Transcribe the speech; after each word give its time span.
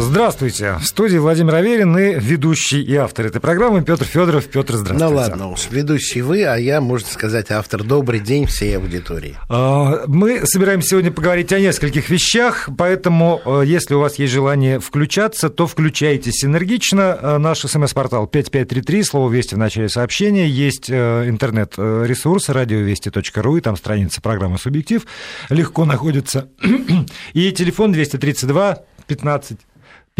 Здравствуйте. 0.00 0.78
В 0.80 0.86
студии 0.86 1.18
Владимир 1.18 1.56
Аверин 1.56 1.96
и 1.96 2.14
ведущий 2.18 2.80
и 2.80 2.96
автор 2.96 3.26
этой 3.26 3.38
программы 3.38 3.84
Петр 3.84 4.06
Федоров. 4.06 4.46
Петр, 4.46 4.76
здравствуйте. 4.76 5.04
Ну 5.04 5.14
ладно 5.14 5.50
уж, 5.50 5.68
ведущий 5.70 6.22
вы, 6.22 6.44
а 6.44 6.56
я, 6.56 6.80
можно 6.80 7.06
сказать, 7.06 7.50
автор. 7.50 7.84
Добрый 7.84 8.18
день 8.18 8.46
всей 8.46 8.78
аудитории. 8.78 9.36
А, 9.50 10.04
мы 10.06 10.46
собираемся 10.46 10.88
сегодня 10.88 11.12
поговорить 11.12 11.52
о 11.52 11.60
нескольких 11.60 12.08
вещах, 12.08 12.70
поэтому, 12.78 13.42
э, 13.44 13.62
если 13.66 13.92
у 13.92 14.00
вас 14.00 14.18
есть 14.18 14.32
желание 14.32 14.80
включаться, 14.80 15.50
то 15.50 15.66
включайтесь 15.66 16.46
энергично. 16.46 17.18
Э, 17.20 17.36
наш 17.36 17.60
смс-портал 17.60 18.26
5533, 18.26 19.02
слово 19.02 19.30
«Вести» 19.30 19.54
в 19.54 19.58
начале 19.58 19.90
сообщения. 19.90 20.48
Есть 20.48 20.88
э, 20.88 21.28
интернет-ресурс 21.28 22.48
радиовести.ру, 22.48 23.56
и 23.58 23.60
там 23.60 23.76
страница 23.76 24.22
программы 24.22 24.58
«Субъектив». 24.58 25.06
Легко 25.50 25.84
находится. 25.84 26.48
И 27.34 27.52
телефон 27.52 27.92
232 27.92 28.78
15 29.06 29.58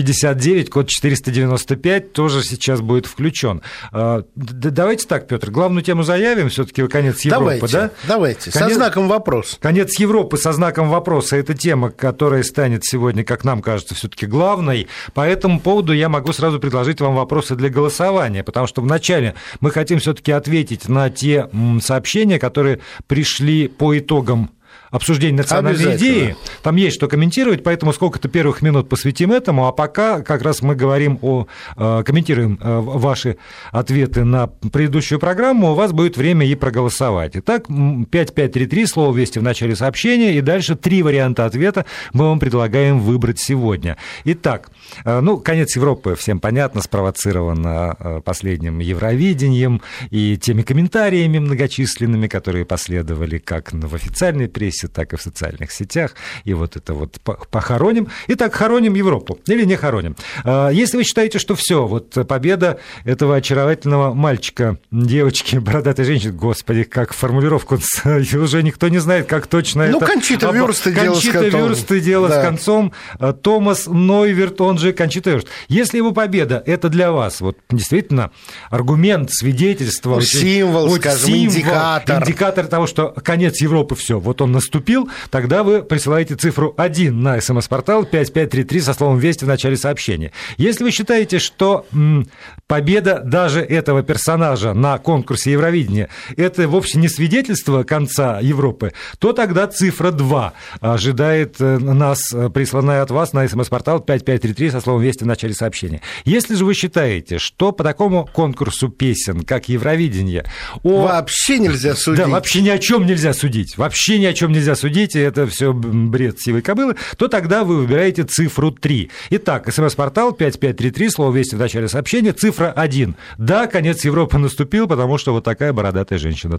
59, 0.00 0.70
код 0.70 0.88
495 0.88 2.12
тоже 2.12 2.42
сейчас 2.42 2.80
будет 2.80 3.06
включен. 3.06 3.60
А, 3.92 4.24
давайте 4.34 5.06
так, 5.06 5.28
Петр, 5.28 5.50
главную 5.50 5.82
тему 5.82 6.02
заявим, 6.02 6.48
все-таки 6.48 6.86
конец 6.88 7.20
Европы, 7.20 7.58
давайте, 7.58 7.66
да? 7.66 7.90
Давайте, 8.08 8.50
конец, 8.50 8.68
со 8.68 8.74
знаком 8.74 9.08
вопроса. 9.08 9.56
Конец 9.60 9.98
Европы 9.98 10.38
со 10.38 10.52
знаком 10.52 10.88
вопроса– 10.88 11.36
это 11.38 11.54
тема, 11.54 11.90
которая 11.90 12.42
станет 12.42 12.84
сегодня, 12.84 13.24
как 13.24 13.44
нам 13.44 13.60
кажется, 13.60 13.94
все-таки 13.94 14.26
главной. 14.26 14.88
По 15.12 15.26
этому 15.26 15.60
поводу 15.60 15.92
я 15.92 16.08
могу 16.08 16.32
сразу 16.32 16.58
предложить 16.58 17.00
вам 17.00 17.14
вопросы 17.14 17.54
для 17.54 17.68
голосования, 17.68 18.42
потому 18.42 18.66
что 18.66 18.80
вначале 18.80 19.34
мы 19.60 19.70
хотим 19.70 19.98
все-таки 19.98 20.32
ответить 20.32 20.88
на 20.88 21.10
те 21.10 21.50
сообщения, 21.82 22.38
которые 22.38 22.80
пришли 23.06 23.68
по 23.68 23.98
итогам 23.98 24.50
обсуждение 24.90 25.38
национальной 25.38 25.96
идеи. 25.96 26.36
Там 26.62 26.76
есть 26.76 26.96
что 26.96 27.08
комментировать, 27.08 27.62
поэтому 27.62 27.92
сколько-то 27.92 28.28
первых 28.28 28.62
минут 28.62 28.88
посвятим 28.88 29.32
этому, 29.32 29.66
а 29.66 29.72
пока 29.72 30.20
как 30.20 30.42
раз 30.42 30.62
мы 30.62 30.74
говорим 30.74 31.18
о... 31.22 31.46
Э, 31.76 32.02
комментируем 32.04 32.58
э, 32.60 32.80
ваши 32.80 33.36
ответы 33.70 34.24
на 34.24 34.48
предыдущую 34.48 35.18
программу, 35.18 35.72
у 35.72 35.74
вас 35.74 35.92
будет 35.92 36.16
время 36.16 36.46
и 36.46 36.54
проголосовать. 36.54 37.36
Итак, 37.36 37.66
5533, 37.66 38.86
слово 38.86 39.16
«Вести» 39.16 39.38
в 39.38 39.42
начале 39.42 39.76
сообщения, 39.76 40.36
и 40.36 40.40
дальше 40.40 40.74
три 40.74 41.02
варианта 41.02 41.46
ответа 41.46 41.86
мы 42.12 42.26
вам 42.26 42.40
предлагаем 42.40 43.00
выбрать 43.00 43.38
сегодня. 43.38 43.96
Итак, 44.24 44.70
э, 45.04 45.20
ну, 45.20 45.38
конец 45.38 45.76
Европы, 45.76 46.16
всем 46.16 46.40
понятно, 46.40 46.82
спровоцировано 46.82 48.22
последним 48.24 48.78
Евровидением 48.80 49.82
и 50.10 50.36
теми 50.36 50.62
комментариями 50.62 51.38
многочисленными, 51.38 52.26
которые 52.26 52.64
последовали 52.64 53.38
как 53.38 53.72
в 53.72 53.94
официальной 53.94 54.48
прессе, 54.48 54.79
прессе, 54.80 54.88
так 54.88 55.12
и 55.12 55.16
в 55.16 55.22
социальных 55.22 55.72
сетях. 55.72 56.14
И 56.44 56.54
вот 56.54 56.76
это 56.76 56.94
вот 56.94 57.18
похороним. 57.50 58.08
Итак, 58.28 58.54
хороним 58.54 58.94
Европу 58.94 59.38
или 59.46 59.64
не 59.64 59.76
хороним. 59.76 60.16
А, 60.44 60.70
если 60.70 60.96
вы 60.96 61.04
считаете, 61.04 61.38
что 61.38 61.54
все, 61.54 61.86
вот 61.86 62.16
победа 62.26 62.78
этого 63.04 63.36
очаровательного 63.36 64.14
мальчика, 64.14 64.78
девочки, 64.90 65.56
бородатой 65.56 66.04
женщины, 66.04 66.32
господи, 66.32 66.84
как 66.84 67.12
формулировку, 67.12 67.78
уже 68.04 68.62
никто 68.62 68.88
не 68.88 68.98
знает, 68.98 69.26
как 69.26 69.46
точно 69.46 69.86
ну, 69.86 69.98
это... 69.98 70.06
Кончита 70.06 70.50
Вюрст 70.50 70.86
и 70.86 70.92
дело 70.92 71.14
Кончита 71.14 71.48
Вюрст 71.48 71.92
и 71.92 72.00
дело 72.00 72.28
да. 72.28 72.40
с 72.40 72.44
концом. 72.44 72.92
А, 73.18 73.32
Томас 73.32 73.86
Нойверт, 73.86 74.60
он 74.60 74.78
же 74.78 74.92
Кончита 74.92 75.30
Вюрст. 75.30 75.48
Если 75.68 75.98
его 75.98 76.12
победа, 76.12 76.62
это 76.66 76.88
для 76.88 77.12
вас 77.12 77.40
вот 77.40 77.58
действительно 77.70 78.30
аргумент, 78.70 79.30
свидетельство... 79.32 80.16
Ну, 80.16 80.20
символ, 80.20 80.88
вот, 80.88 81.00
скажем, 81.00 81.26
символ, 81.26 81.54
индикатор. 81.54 82.22
Индикатор 82.22 82.66
того, 82.66 82.86
что 82.86 83.08
конец 83.08 83.60
Европы, 83.60 83.94
все, 83.94 84.18
вот 84.18 84.40
он 84.40 84.52
наступил 84.52 84.69
наступил, 84.70 85.10
тогда 85.30 85.64
вы 85.64 85.82
присылаете 85.82 86.36
цифру 86.36 86.72
1 86.76 87.20
на 87.20 87.40
смс-портал 87.40 88.04
5533 88.04 88.80
со 88.80 88.94
словом 88.94 89.18
«Вести» 89.18 89.44
в 89.44 89.48
начале 89.48 89.76
сообщения. 89.76 90.30
Если 90.58 90.84
вы 90.84 90.92
считаете, 90.92 91.40
что 91.40 91.86
м, 91.92 92.28
победа 92.68 93.20
даже 93.24 93.62
этого 93.62 94.04
персонажа 94.04 94.72
на 94.72 94.96
конкурсе 94.98 95.52
Евровидения 95.52 96.08
это 96.36 96.68
вовсе 96.68 97.00
не 97.00 97.08
свидетельство 97.08 97.82
конца 97.82 98.38
Европы, 98.40 98.92
то 99.18 99.32
тогда 99.32 99.66
цифра 99.66 100.12
2 100.12 100.52
ожидает 100.80 101.56
э, 101.58 101.78
нас, 101.78 102.32
э, 102.32 102.48
присланная 102.48 103.02
от 103.02 103.10
вас 103.10 103.32
на 103.32 103.48
смс-портал 103.48 103.98
5533 103.98 104.70
со 104.70 104.80
словом 104.80 105.02
«Вести» 105.02 105.24
в 105.24 105.26
начале 105.26 105.54
сообщения. 105.54 106.00
Если 106.24 106.54
же 106.54 106.64
вы 106.64 106.74
считаете, 106.74 107.38
что 107.38 107.72
по 107.72 107.82
такому 107.82 108.28
конкурсу 108.32 108.88
песен, 108.88 109.42
как 109.42 109.68
Евровидение... 109.68 110.44
О... 110.84 111.02
Вообще 111.02 111.58
нельзя 111.58 111.96
судить. 111.96 112.24
Да, 112.24 112.28
вообще 112.28 112.62
ни 112.62 112.68
о 112.68 112.78
чем 112.78 113.04
нельзя 113.04 113.32
судить. 113.32 113.76
Вообще 113.76 114.18
ни 114.18 114.26
о 114.26 114.32
чем 114.32 114.52
нельзя 114.52 114.59
судить, 114.74 115.16
и 115.16 115.18
это 115.18 115.46
все 115.46 115.72
бред 115.72 116.40
сивой 116.40 116.62
кобылы, 116.62 116.96
то 117.16 117.28
тогда 117.28 117.64
вы 117.64 117.76
выбираете 117.76 118.24
цифру 118.24 118.70
3. 118.70 119.10
Итак, 119.30 119.72
смс-портал 119.72 120.32
5533, 120.32 121.10
слово 121.10 121.36
«Вести» 121.36 121.56
в 121.56 121.58
начале 121.58 121.88
сообщения, 121.88 122.32
цифра 122.32 122.72
1. 122.76 123.14
Да, 123.38 123.66
конец 123.66 124.04
Европы 124.04 124.38
наступил, 124.38 124.86
потому 124.86 125.18
что 125.18 125.32
вот 125.32 125.44
такая 125.44 125.72
бородатая 125.72 126.18
женщина. 126.18 126.58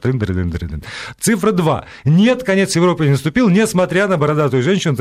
Цифра 1.20 1.52
2. 1.52 1.86
Нет, 2.06 2.44
конец 2.44 2.76
Европы 2.76 3.06
не 3.06 3.12
наступил, 3.12 3.50
несмотря 3.50 4.08
на 4.08 4.18
бородатую 4.18 4.64
женщину. 4.64 4.92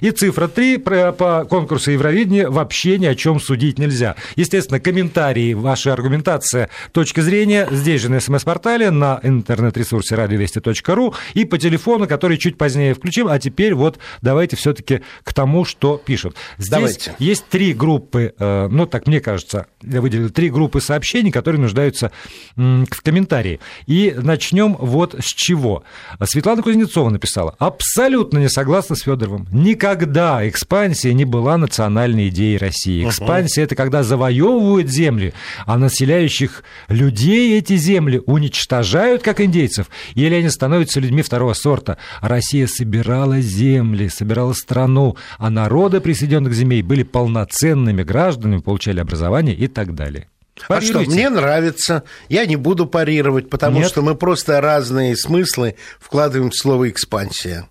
И 0.00 0.10
цифра 0.10 0.48
3 0.48 0.78
по 0.78 1.46
конкурсу 1.48 1.90
Евровидения 1.90 2.48
вообще 2.48 2.98
ни 2.98 3.06
о 3.06 3.14
чем 3.14 3.40
судить 3.40 3.78
нельзя. 3.78 4.16
Естественно, 4.36 4.80
комментарии, 4.80 5.54
ваша 5.54 5.92
аргументация, 5.92 6.70
точка 6.92 7.22
зрения 7.22 7.68
здесь 7.70 8.02
же 8.02 8.10
на 8.10 8.20
смс-портале, 8.20 8.90
на 8.90 9.20
интернет-ресурсе 9.22 10.14
радиовести.ру 10.14 11.14
и 11.34 11.44
по 11.44 11.58
телефону 11.58 11.97
телефона, 11.98 12.06
который 12.06 12.38
чуть 12.38 12.56
позднее 12.56 12.94
включим. 12.94 13.28
А 13.28 13.38
теперь 13.38 13.74
вот 13.74 13.98
давайте 14.22 14.56
все-таки 14.56 15.00
к 15.24 15.32
тому, 15.32 15.64
что 15.64 15.96
пишут. 15.96 16.36
Здесь 16.58 16.70
давайте. 16.70 17.14
есть 17.18 17.46
три 17.48 17.72
группы, 17.72 18.34
э, 18.38 18.68
ну 18.70 18.86
так 18.86 19.06
мне 19.06 19.20
кажется, 19.20 19.66
я 19.82 20.00
выделил 20.00 20.30
три 20.30 20.50
группы 20.50 20.80
сообщений, 20.80 21.30
которые 21.30 21.60
нуждаются 21.60 22.10
в 22.56 23.02
комментарии. 23.02 23.60
И 23.86 24.14
начнем 24.16 24.76
вот 24.78 25.14
с 25.18 25.26
чего. 25.26 25.82
Светлана 26.24 26.62
Кузнецова 26.62 27.10
написала, 27.10 27.54
абсолютно 27.58 28.38
не 28.38 28.48
согласна 28.48 28.96
с 28.96 29.02
Федоровым. 29.02 29.46
Никогда 29.52 30.46
экспансия 30.48 31.14
не 31.14 31.24
была 31.24 31.56
национальной 31.56 32.28
идеей 32.28 32.58
России. 32.58 33.06
Экспансия 33.06 33.62
это 33.62 33.74
когда 33.74 34.02
завоевывают 34.02 34.88
земли, 34.88 35.32
а 35.66 35.78
населяющих 35.78 36.62
людей 36.88 37.58
эти 37.58 37.76
земли 37.76 38.20
уничтожают, 38.26 39.22
как 39.22 39.40
индейцев, 39.40 39.88
или 40.14 40.34
они 40.34 40.50
становятся 40.50 41.00
людьми 41.00 41.22
второго 41.22 41.54
сорта 41.54 41.87
спорта. 41.88 41.98
Россия 42.20 42.66
собирала 42.66 43.40
земли, 43.40 44.08
собирала 44.08 44.52
страну, 44.52 45.16
а 45.38 45.50
народы 45.50 46.00
присоединенных 46.00 46.52
земель 46.52 46.82
были 46.82 47.02
полноценными 47.02 48.02
гражданами, 48.02 48.60
получали 48.60 49.00
образование 49.00 49.54
и 49.54 49.68
так 49.68 49.94
далее. 49.94 50.28
Парируйте. 50.68 50.98
А 50.98 51.02
что, 51.02 51.10
мне 51.10 51.30
нравится, 51.30 52.02
я 52.28 52.44
не 52.44 52.56
буду 52.56 52.86
парировать, 52.86 53.48
потому 53.48 53.78
Нет. 53.78 53.88
что 53.88 54.02
мы 54.02 54.16
просто 54.16 54.60
разные 54.60 55.16
смыслы 55.16 55.76
вкладываем 56.00 56.50
в 56.50 56.56
слово 56.56 56.90
«экспансия». 56.90 57.68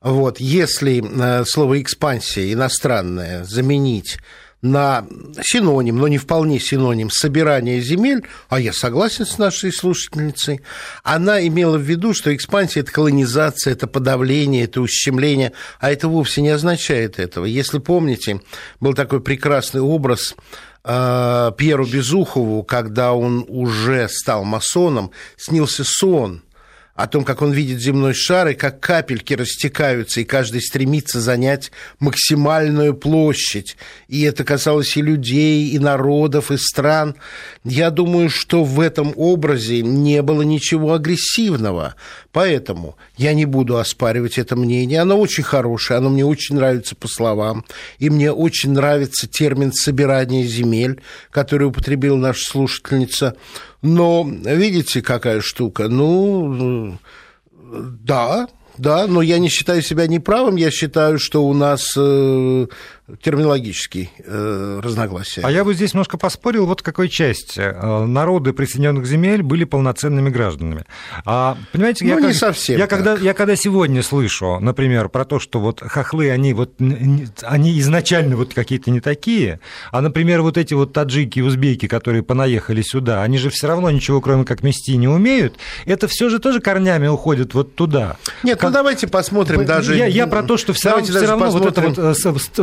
Вот, 0.00 0.38
если 0.38 1.02
э, 1.02 1.44
слово 1.44 1.82
«экспансия» 1.82 2.52
иностранное 2.52 3.42
заменить 3.42 4.18
на 4.60 5.06
синоним, 5.40 5.98
но 5.98 6.08
не 6.08 6.18
вполне 6.18 6.58
синоним, 6.58 7.10
собирание 7.10 7.80
земель, 7.80 8.24
а 8.48 8.58
я 8.58 8.72
согласен 8.72 9.24
с 9.24 9.38
нашей 9.38 9.72
слушательницей, 9.72 10.60
она 11.04 11.46
имела 11.46 11.78
в 11.78 11.82
виду, 11.82 12.12
что 12.12 12.34
экспансия– 12.34 12.80
это 12.82 12.90
колонизация, 12.90 13.72
это 13.72 13.86
подавление, 13.86 14.64
это 14.64 14.80
ущемление, 14.80 15.52
а 15.78 15.92
это 15.92 16.08
вовсе 16.08 16.42
не 16.42 16.50
означает 16.50 17.18
этого. 17.18 17.44
Если 17.44 17.78
помните, 17.78 18.40
был 18.80 18.94
такой 18.94 19.20
прекрасный 19.20 19.80
образ 19.80 20.34
э, 20.84 21.52
Пьеру 21.56 21.86
Безухову, 21.86 22.64
когда 22.64 23.12
он 23.12 23.44
уже 23.48 24.08
стал 24.08 24.44
масоном, 24.44 25.12
снился 25.36 25.84
сон– 25.84 26.42
о 26.98 27.06
том, 27.06 27.24
как 27.24 27.42
он 27.42 27.52
видит 27.52 27.80
земной 27.80 28.12
шар 28.12 28.48
и 28.48 28.54
как 28.54 28.80
капельки 28.80 29.32
растекаются, 29.32 30.20
и 30.20 30.24
каждый 30.24 30.60
стремится 30.60 31.20
занять 31.20 31.70
максимальную 32.00 32.92
площадь. 32.92 33.76
И 34.08 34.22
это 34.22 34.42
касалось 34.42 34.96
и 34.96 35.02
людей, 35.02 35.68
и 35.68 35.78
народов, 35.78 36.50
и 36.50 36.56
стран. 36.56 37.14
Я 37.62 37.90
думаю, 37.90 38.28
что 38.28 38.64
в 38.64 38.80
этом 38.80 39.12
образе 39.14 39.80
не 39.80 40.22
было 40.22 40.42
ничего 40.42 40.92
агрессивного. 40.92 41.94
Поэтому 42.32 42.96
я 43.16 43.32
не 43.32 43.44
буду 43.44 43.78
оспаривать 43.78 44.36
это 44.36 44.56
мнение. 44.56 45.00
Оно 45.00 45.20
очень 45.20 45.44
хорошее, 45.44 45.98
оно 45.98 46.10
мне 46.10 46.24
очень 46.24 46.56
нравится 46.56 46.96
по 46.96 47.06
словам. 47.06 47.64
И 48.00 48.10
мне 48.10 48.32
очень 48.32 48.72
нравится 48.72 49.28
термин 49.28 49.72
«собирание 49.72 50.44
земель», 50.44 51.00
который 51.30 51.68
употребила 51.68 52.16
наша 52.16 52.44
слушательница. 52.44 53.36
Но 53.82 54.28
видите, 54.28 55.02
какая 55.02 55.40
штука? 55.40 55.88
Ну, 55.88 56.98
да, 57.54 58.48
да, 58.76 59.06
но 59.06 59.22
я 59.22 59.38
не 59.38 59.48
считаю 59.48 59.82
себя 59.82 60.06
неправым, 60.06 60.56
я 60.56 60.70
считаю, 60.70 61.18
что 61.18 61.44
у 61.44 61.54
нас 61.54 61.96
терминологический 63.22 64.10
э, 64.18 64.80
разногласия. 64.82 65.40
А 65.42 65.50
я 65.50 65.64
бы 65.64 65.72
здесь 65.72 65.94
немножко 65.94 66.18
поспорил, 66.18 66.66
вот 66.66 66.82
какой 66.82 67.08
части. 67.08 67.60
Э, 67.60 68.04
народы 68.04 68.52
присоединенных 68.52 69.06
земель 69.06 69.42
были 69.42 69.64
полноценными 69.64 70.28
гражданами. 70.28 70.84
А, 71.24 71.56
понимаете, 71.72 72.04
ну, 72.04 72.10
я, 72.10 72.16
не 72.16 72.22
как, 72.28 72.34
совсем 72.34 72.78
я, 72.78 72.86
когда, 72.86 73.16
я 73.16 73.32
когда 73.32 73.56
сегодня 73.56 74.02
слышу, 74.02 74.58
например, 74.60 75.08
про 75.08 75.24
то, 75.24 75.38
что 75.38 75.58
вот 75.58 75.80
хохлы, 75.80 76.30
они, 76.30 76.52
вот, 76.52 76.74
они 77.42 77.80
изначально 77.80 78.36
вот 78.36 78.52
какие-то 78.52 78.90
не 78.90 79.00
такие, 79.00 79.60
а, 79.90 80.02
например, 80.02 80.42
вот 80.42 80.58
эти 80.58 80.74
вот 80.74 80.92
таджики 80.92 81.38
и 81.38 81.42
узбеки, 81.42 81.88
которые 81.88 82.22
понаехали 82.22 82.82
сюда, 82.82 83.22
они 83.22 83.38
же 83.38 83.48
все 83.48 83.68
равно 83.68 83.90
ничего, 83.90 84.20
кроме 84.20 84.44
как 84.44 84.62
мести, 84.62 84.96
не 84.96 85.08
умеют, 85.08 85.56
это 85.86 86.08
все 86.08 86.28
же 86.28 86.38
тоже 86.40 86.60
корнями 86.60 87.06
уходит 87.06 87.54
вот 87.54 87.74
туда. 87.74 88.16
Нет, 88.42 88.56
ну, 88.56 88.60
как... 88.60 88.62
ну 88.64 88.70
давайте 88.70 89.06
посмотрим 89.06 89.64
даже... 89.64 89.96
Я, 89.96 90.06
я 90.06 90.26
про 90.26 90.42
то, 90.42 90.58
что 90.58 90.74
все 90.74 90.90
равно, 90.90 91.06
все 91.06 91.26
равно 91.26 91.50
вот 91.50 91.66
эта 91.66 91.80
вот 91.80 91.96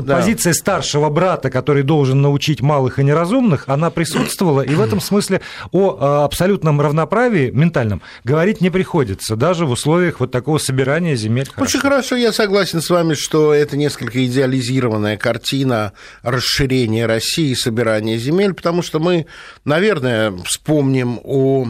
да. 0.06 0.35
Позиция 0.36 0.54
старшего 0.54 1.10
брата, 1.10 1.50
который 1.50 1.84
должен 1.84 2.22
научить 2.22 2.62
малых 2.62 3.00
и 3.00 3.04
неразумных, 3.04 3.64
она 3.68 3.90
присутствовала, 3.90 4.62
и 4.62 4.76
в 4.76 4.82
этом 4.82 5.00
смысле 5.00 5.42
о 5.72 5.98
э, 5.98 6.26
абсолютном 6.26 6.82
равноправии 6.82 7.52
ментальном 7.52 8.02
говорить 8.26 8.60
не 8.60 8.70
приходится, 8.70 9.38
даже 9.38 9.66
в 9.66 9.72
условиях 9.72 10.20
вот 10.20 10.32
такого 10.32 10.58
собирания 10.58 11.16
земель. 11.16 11.50
Очень 11.58 11.80
хорошо, 11.80 12.18
я 12.18 12.34
согласен 12.34 12.82
с 12.82 12.90
вами, 12.90 13.14
что 13.14 13.54
это 13.54 13.78
несколько 13.78 14.26
идеализированная 14.26 15.18
картина 15.18 15.94
расширения 16.22 17.06
России 17.06 17.52
и 17.52 17.56
собирания 17.56 18.18
земель, 18.18 18.54
потому 18.54 18.82
что 18.82 19.00
мы, 19.00 19.28
наверное, 19.64 20.34
вспомним 20.46 21.20
о 21.24 21.68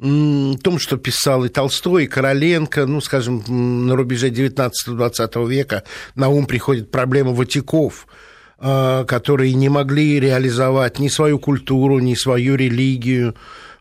том, 0.00 0.78
что 0.78 0.96
писал 0.96 1.44
и 1.44 1.48
Толстой, 1.48 2.04
и 2.04 2.06
Короленко, 2.06 2.86
ну, 2.86 3.00
скажем, 3.02 3.44
на 3.86 3.94
рубеже 3.96 4.30
19-20 4.30 5.48
века 5.48 5.82
на 6.14 6.28
ум 6.28 6.46
приходит 6.46 6.90
проблема 6.90 7.32
Ватиков, 7.32 8.06
а, 8.58 9.04
которые 9.04 9.52
не 9.52 9.68
могли 9.68 10.18
реализовать 10.18 10.98
ни 10.98 11.08
свою 11.08 11.38
культуру, 11.38 11.98
ни 11.98 12.14
свою 12.14 12.54
религию, 12.54 13.34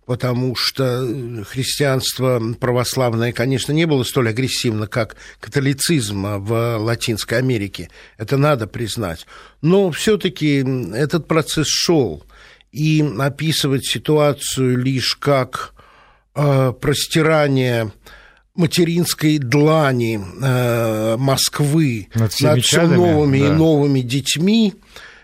потому 0.06 0.56
что 0.58 1.08
христианство 1.50 2.42
православное, 2.60 3.32
конечно, 3.32 3.72
не 3.72 3.86
было 3.86 4.04
столь 4.04 4.30
агрессивно, 4.30 4.88
как 4.88 5.16
католицизм 5.40 6.44
в 6.44 6.78
Латинской 6.80 7.38
Америке. 7.38 7.90
Это 8.18 8.36
надо 8.36 8.68
признать. 8.68 9.26
Но 9.62 9.90
все-таки 9.92 10.66
этот 10.94 11.30
процесс 11.30 11.68
шел. 11.68 12.26
И 12.72 13.08
описывать 13.20 13.86
ситуацию 13.86 14.78
лишь 14.78 15.16
как 15.16 15.74
Э, 16.42 16.72
простирание 16.72 17.92
материнской 18.56 19.40
длани 19.40 20.22
э, 20.42 21.18
Москвы 21.18 22.08
над, 22.16 22.32
над 22.40 22.64
все 22.64 22.88
новыми 22.88 23.40
да. 23.40 23.48
и 23.48 23.50
новыми 23.50 24.00
детьми, 24.00 24.74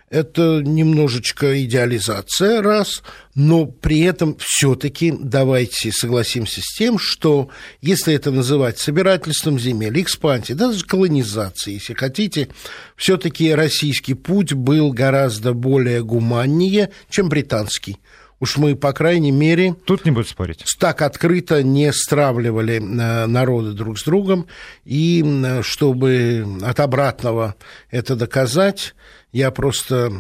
это 0.10 0.62
немножечко 0.62 1.64
идеализация, 1.64 2.62
раз, 2.62 3.02
но 3.34 3.66
при 3.66 4.02
этом 4.02 4.36
все-таки 4.40 5.14
давайте 5.18 5.94
согласимся 5.94 6.60
с 6.62 6.76
тем, 6.78 7.00
что 7.00 7.50
если 7.82 8.14
это 8.14 8.32
называть 8.32 8.78
собирательством 8.78 9.58
земель, 9.58 10.02
экспансией, 10.02 10.58
даже 10.58 10.84
колонизацией, 10.86 11.76
если 11.76 11.94
хотите, 11.94 12.50
все-таки 12.98 13.54
российский 13.54 14.16
путь 14.16 14.52
был 14.52 14.92
гораздо 14.92 15.54
более 15.54 16.04
гуманнее, 16.04 16.92
чем 17.10 17.30
британский. 17.30 18.00
Уж 18.40 18.58
мы, 18.58 18.76
по 18.76 18.92
крайней 18.92 19.32
мере... 19.32 19.76
Тут 19.86 20.06
не 20.06 20.12
будет 20.12 20.28
спорить. 20.28 20.64
Так 20.80 21.02
открыто 21.02 21.64
не 21.64 21.92
стравливали 21.94 22.76
э, 22.76 23.26
народы 23.28 23.72
друг 23.72 23.98
с 23.98 24.04
другом. 24.04 24.48
И 24.84 25.24
чтобы 25.62 26.46
от 26.62 26.80
обратного 26.80 27.56
это 27.90 28.16
доказать, 28.16 28.94
я 29.32 29.52
просто 29.52 30.12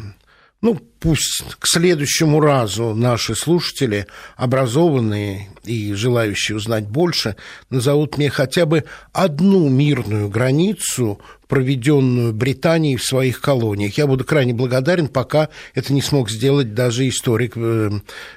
ну, 0.61 0.79
пусть 1.05 1.43
к 1.59 1.67
следующему 1.67 2.39
разу 2.39 2.95
наши 2.95 3.35
слушатели, 3.35 4.07
образованные 4.37 5.49
и 5.63 5.93
желающие 5.93 6.57
узнать 6.57 6.87
больше, 6.87 7.35
назовут 7.69 8.17
мне 8.17 8.31
хотя 8.31 8.65
бы 8.65 8.85
одну 9.13 9.69
мирную 9.69 10.29
границу 10.29 11.21
проведенную 11.47 12.33
Британией 12.33 12.97
в 12.97 13.03
своих 13.03 13.39
колониях. 13.41 13.97
Я 13.97 14.07
буду 14.07 14.23
крайне 14.23 14.53
благодарен, 14.53 15.07
пока 15.07 15.49
это 15.73 15.93
не 15.93 16.01
смог 16.01 16.29
сделать 16.29 16.73
даже 16.73 17.07
историк 17.07 17.53
э, 17.55 17.91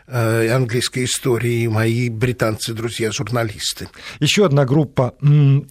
э, 0.06 0.48
английской 0.50 1.04
истории, 1.04 1.66
мои 1.66 2.10
британцы, 2.10 2.74
друзья, 2.74 3.10
журналисты. 3.10 3.88
Еще 4.20 4.44
одна 4.44 4.64
группа 4.64 5.14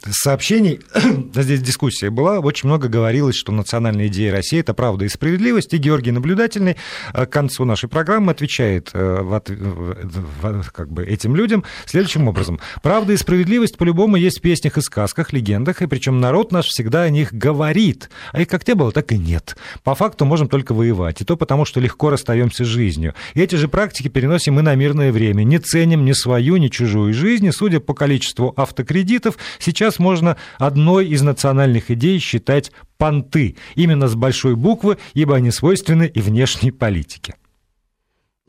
сообщений, 0.09 0.79
здесь 1.35 1.61
дискуссия 1.61 2.09
была, 2.09 2.39
очень 2.39 2.69
много 2.69 2.87
говорилось, 2.87 3.35
что 3.35 3.51
национальная 3.51 4.07
идея 4.07 4.31
России– 4.31 4.59
это 4.59 4.73
правда 4.73 5.05
и 5.05 5.09
справедливость, 5.09 5.73
и 5.73 5.77
Георгий 5.77 6.11
Наблюдательный 6.11 6.77
к 7.13 7.27
концу 7.27 7.65
нашей 7.65 7.89
программы 7.89 8.31
отвечает 8.31 8.91
как 8.91 10.91
бы 10.91 11.05
этим 11.05 11.35
людям 11.35 11.63
следующим 11.85 12.27
образом. 12.27 12.59
Правда 12.81 13.13
и 13.13 13.17
справедливость 13.17 13.77
по-любому 13.77 14.15
есть 14.15 14.39
в 14.39 14.41
песнях 14.41 14.77
и 14.77 14.81
сказках, 14.81 15.33
легендах, 15.33 15.81
и 15.81 15.87
причем 15.87 16.19
народ 16.19 16.51
наш 16.51 16.67
всегда 16.67 17.03
о 17.03 17.09
них 17.09 17.33
говорит, 17.33 18.09
а 18.31 18.41
их 18.41 18.47
как 18.47 18.67
не 18.67 18.75
было, 18.75 18.91
так 18.91 19.11
и 19.11 19.17
нет. 19.17 19.57
По 19.83 19.95
факту 19.95 20.25
можем 20.25 20.47
только 20.47 20.73
воевать, 20.73 21.21
и 21.21 21.25
то 21.25 21.37
потому, 21.37 21.65
что 21.65 21.79
легко 21.79 22.09
расстаемся 22.09 22.65
с 22.65 22.67
жизнью. 22.67 23.13
И 23.33 23.41
эти 23.41 23.55
же 23.55 23.67
практики 23.67 24.07
переносим 24.07 24.55
мы 24.55 24.61
на 24.61 24.75
мирное 24.75 25.11
время. 25.11 25.43
Не 25.43 25.59
ценим 25.59 26.05
ни 26.05 26.13
свою, 26.13 26.57
ни 26.57 26.67
чужую 26.67 27.13
жизнь, 27.13 27.45
и, 27.45 27.51
судя 27.51 27.79
по 27.79 27.93
количеству 27.93 28.53
автокредитов, 28.55 29.37
сейчас 29.59 29.99
можно 29.99 30.37
одной 30.57 31.07
из 31.07 31.21
национальных 31.21 31.91
идей 31.91 32.19
считать 32.19 32.71
понты, 32.97 33.55
именно 33.75 34.07
с 34.07 34.15
большой 34.15 34.55
буквы, 34.55 34.97
ибо 35.13 35.35
они 35.35 35.51
свойственны 35.51 36.11
и 36.13 36.21
внешней 36.21 36.71
политике. 36.71 37.35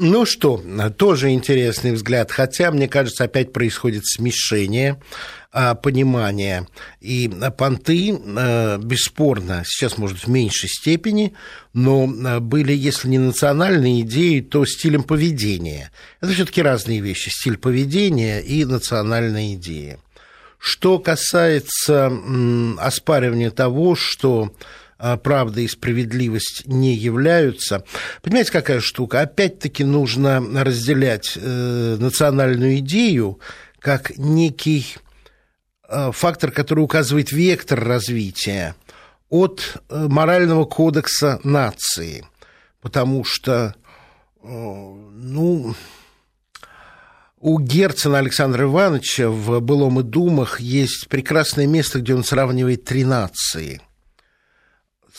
Ну 0.00 0.26
что, 0.26 0.62
тоже 0.96 1.30
интересный 1.30 1.90
взгляд, 1.90 2.30
хотя, 2.30 2.70
мне 2.70 2.86
кажется, 2.86 3.24
опять 3.24 3.52
происходит 3.52 4.06
смешение 4.06 5.02
а, 5.50 5.74
понимания. 5.74 6.68
И 7.00 7.28
понты, 7.56 8.16
а, 8.16 8.78
бесспорно, 8.78 9.64
сейчас, 9.66 9.98
может, 9.98 10.18
в 10.20 10.28
меньшей 10.28 10.68
степени, 10.68 11.34
но 11.72 12.08
а, 12.24 12.38
были, 12.38 12.72
если 12.72 13.08
не 13.08 13.18
национальные 13.18 14.02
идеи, 14.02 14.38
то 14.38 14.64
стилем 14.66 15.02
поведения. 15.02 15.90
Это 16.20 16.32
все 16.32 16.46
таки 16.46 16.62
разные 16.62 17.00
вещи, 17.00 17.30
стиль 17.30 17.56
поведения 17.56 18.38
и 18.38 18.64
национальная 18.64 19.54
идея. 19.54 19.98
Что 20.58 20.98
касается 20.98 22.12
оспаривания 22.78 23.50
того, 23.50 23.94
что 23.94 24.52
а, 24.98 25.16
правда 25.16 25.60
и 25.60 25.68
справедливость 25.68 26.64
не 26.66 26.94
являются. 26.94 27.84
Понимаете, 28.20 28.50
какая 28.50 28.80
штука? 28.80 29.20
Опять-таки 29.20 29.84
нужно 29.84 30.42
разделять 30.64 31.34
э, 31.36 31.96
национальную 32.00 32.78
идею 32.78 33.38
как 33.78 34.18
некий 34.18 34.96
э, 35.88 36.10
фактор, 36.12 36.50
который 36.50 36.80
указывает 36.80 37.30
вектор 37.30 37.78
развития 37.82 38.74
от 39.28 39.80
э, 39.88 40.06
морального 40.08 40.64
кодекса 40.64 41.38
нации. 41.44 42.26
Потому 42.80 43.24
что, 43.24 43.74
ну, 44.42 45.74
у 47.40 47.58
Герцена 47.58 48.18
Александра 48.18 48.64
Ивановича 48.64 49.28
в 49.28 49.60
«Былом 49.60 50.00
и 50.00 50.02
думах» 50.02 50.60
есть 50.60 51.08
прекрасное 51.08 51.66
место, 51.66 52.00
где 52.00 52.14
он 52.14 52.24
сравнивает 52.24 52.84
три 52.84 53.04
нации– 53.04 53.80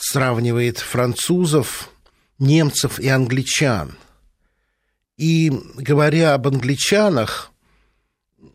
сравнивает 0.00 0.78
французов, 0.78 1.90
немцев 2.38 2.98
и 2.98 3.08
англичан. 3.08 3.96
И 5.16 5.52
говоря 5.76 6.34
об 6.34 6.48
англичанах, 6.48 7.52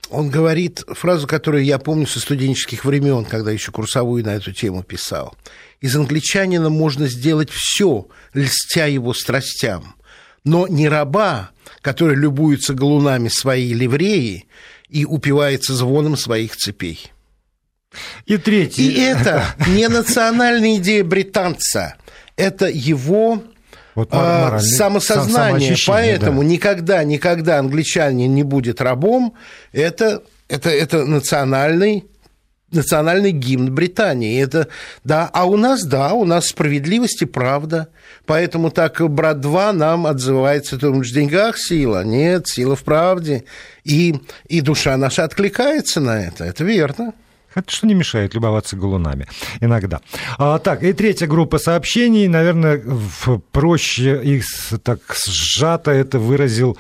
он 0.10 0.29
говорит 0.29 0.84
фразу, 0.88 1.27
которую 1.27 1.63
я 1.63 1.77
помню 1.77 2.07
со 2.07 2.19
студенческих 2.19 2.86
времен, 2.86 3.25
когда 3.25 3.51
еще 3.51 3.72
курсовую 3.72 4.24
на 4.24 4.36
эту 4.36 4.51
тему 4.51 4.84
писал. 4.84 5.36
Из 5.79 5.95
англичанина 5.95 6.69
можно 6.69 7.07
сделать 7.07 7.51
все, 7.51 8.07
льстя 8.34 8.88
его 8.88 9.13
страстям, 9.13 9.95
но 10.45 10.67
не 10.67 10.87
раба, 10.87 11.49
который 11.81 12.15
любуется 12.15 12.73
галунами 12.73 13.27
своей 13.27 13.73
ливреи 13.73 14.45
и 14.87 15.03
упивается 15.03 15.73
звоном 15.73 16.15
своих 16.15 16.55
цепей. 16.55 17.11
И 18.25 18.37
третье. 18.37 18.83
И 18.83 18.99
это 18.99 19.43
не 19.67 19.89
национальная 19.89 20.77
идея 20.77 21.03
британца, 21.03 21.95
это 22.37 22.67
его 22.67 23.43
вот 23.95 24.09
а, 24.11 24.59
самосознание. 24.59 25.75
Поэтому 25.87 26.41
да. 26.41 26.47
никогда, 26.47 27.03
никогда 27.03 27.59
англичанин 27.59 28.33
не 28.33 28.43
будет 28.43 28.81
рабом. 28.81 29.35
Это, 29.71 30.21
это, 30.49 30.69
это 30.69 31.05
национальный 31.05 32.05
национальный 32.72 33.31
гимн 33.31 33.74
Британии. 33.74 34.41
Это, 34.41 34.67
да, 35.03 35.29
а 35.34 35.45
у 35.45 35.57
нас, 35.57 35.84
да, 35.84 36.13
у 36.13 36.25
нас 36.25 36.48
справедливость 36.48 37.22
и 37.22 37.25
правда. 37.25 37.89
Поэтому 38.25 38.72
так 38.72 39.01
брат 39.10 39.39
2 39.39 39.74
нам 39.74 40.07
отзывается, 40.07 40.77
ты 40.77 40.88
думаешь, 40.88 41.12
в 41.12 41.13
деньгах 41.13 41.57
сила? 41.57 42.03
Нет, 42.03 42.48
сила 42.48 42.75
в 42.75 42.84
правде. 42.84 43.45
И, 43.84 44.15
и 44.48 44.62
душа 44.62 44.98
наша 44.98 45.24
откликается 45.24 46.01
на 46.01 46.22
это, 46.22 46.43
это 46.43 46.63
верно. 46.63 47.13
Хотя 47.53 47.72
что 47.72 47.88
не 47.88 47.93
мешает 47.93 48.34
любоваться 48.34 48.75
галунами 48.75 49.27
иногда. 49.62 50.01
А, 50.38 50.60
так, 50.60 50.84
и 50.84 50.91
третья 50.91 51.25
группа 51.25 51.57
сообщений, 51.57 52.27
наверное, 52.27 52.84
проще 53.53 54.22
их 54.22 54.45
так 54.84 55.00
сжато 55.25 55.91
это 55.91 56.19
выразил 56.19 56.77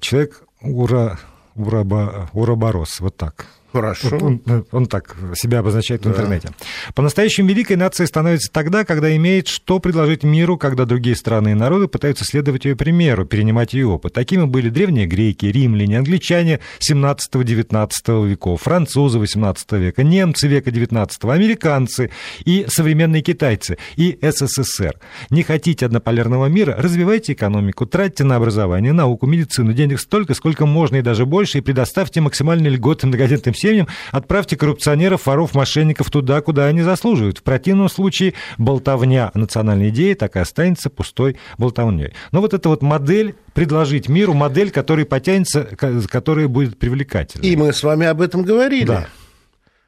человек 0.00 0.42
Ура, 0.60 1.18
Ураба, 1.54 2.28
Ураборос, 2.34 3.00
вот 3.00 3.16
так. 3.16 3.46
Хорошо. 3.72 4.18
Он, 4.20 4.42
он 4.70 4.86
так 4.86 5.16
себя 5.34 5.60
обозначает 5.60 6.02
да. 6.02 6.10
в 6.10 6.12
интернете. 6.12 6.50
По-настоящему 6.94 7.48
великой 7.48 7.76
нацией 7.76 8.06
становится 8.06 8.52
тогда, 8.52 8.84
когда 8.84 9.14
имеет 9.16 9.48
что 9.48 9.78
предложить 9.78 10.24
миру, 10.24 10.58
когда 10.58 10.84
другие 10.84 11.16
страны 11.16 11.52
и 11.52 11.54
народы 11.54 11.88
пытаются 11.88 12.24
следовать 12.24 12.64
ее 12.64 12.76
примеру, 12.76 13.24
перенимать 13.24 13.72
ее 13.72 13.86
опыт. 13.86 14.12
Такими 14.12 14.44
были 14.44 14.68
древние 14.68 15.06
греки, 15.06 15.46
римляне, 15.46 15.98
англичане 15.98 16.60
17-19 16.80 18.28
веков, 18.28 18.62
французы 18.62 19.18
18 19.18 19.72
века, 19.72 20.02
немцы 20.02 20.48
века 20.48 20.70
19, 20.70 21.24
американцы 21.24 22.10
и 22.44 22.66
современные 22.68 23.22
китайцы, 23.22 23.78
и 23.96 24.18
СССР. 24.20 24.98
Не 25.30 25.42
хотите 25.42 25.86
однополярного 25.86 26.46
мира, 26.46 26.74
развивайте 26.78 27.32
экономику, 27.32 27.86
тратьте 27.86 28.24
на 28.24 28.36
образование, 28.36 28.92
науку, 28.92 29.26
медицину, 29.26 29.72
денег 29.72 30.00
столько, 30.00 30.34
сколько 30.34 30.66
можно 30.66 30.96
и 30.96 31.02
даже 31.02 31.24
больше, 31.24 31.58
и 31.58 31.60
предоставьте 31.60 32.20
максимальные 32.20 32.70
льготы 32.70 33.06
многодетным 33.06 33.54
семьям, 33.62 33.88
отправьте 34.10 34.56
коррупционеров, 34.56 35.26
воров, 35.26 35.54
мошенников 35.54 36.10
туда, 36.10 36.40
куда 36.40 36.66
они 36.66 36.82
заслуживают. 36.82 37.38
В 37.38 37.42
противном 37.42 37.88
случае 37.88 38.34
болтовня 38.58 39.30
национальной 39.34 39.88
идее 39.88 40.14
так 40.14 40.36
и 40.36 40.40
останется 40.40 40.90
пустой 40.90 41.38
болтовней. 41.58 42.12
Но 42.32 42.40
вот 42.40 42.54
эта 42.54 42.68
вот 42.68 42.82
модель 42.82 43.34
предложить 43.54 44.08
миру 44.08 44.34
модель, 44.34 44.70
которая 44.70 45.06
потянется, 45.06 45.64
которая 45.64 46.48
будет 46.48 46.78
привлекательной. 46.78 47.48
И 47.48 47.56
мы 47.56 47.72
с 47.72 47.82
вами 47.82 48.06
об 48.06 48.20
этом 48.20 48.42
говорили. 48.42 48.86
Да. 48.86 49.08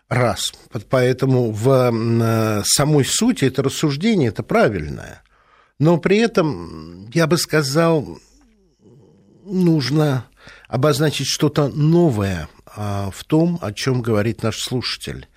Раз. 0.08 0.52
Поэтому 0.90 1.50
в 1.50 1.90
э, 1.92 2.62
самой 2.64 3.04
сути 3.04 3.46
это 3.46 3.62
рассуждение, 3.62 4.28
это 4.28 4.42
правильное. 4.42 5.22
Но 5.78 5.96
при 5.98 6.18
этом, 6.18 7.10
я 7.12 7.26
бы 7.26 7.36
сказал, 7.36 8.18
нужно 9.44 10.26
обозначить 10.68 11.26
что-то 11.26 11.68
новое 11.68 12.48
а, 12.76 13.10
в 13.10 13.24
том, 13.24 13.58
о 13.62 13.72
чем 13.72 14.02
говорит 14.02 14.42
наш 14.42 14.58
слушатель. 14.58 15.28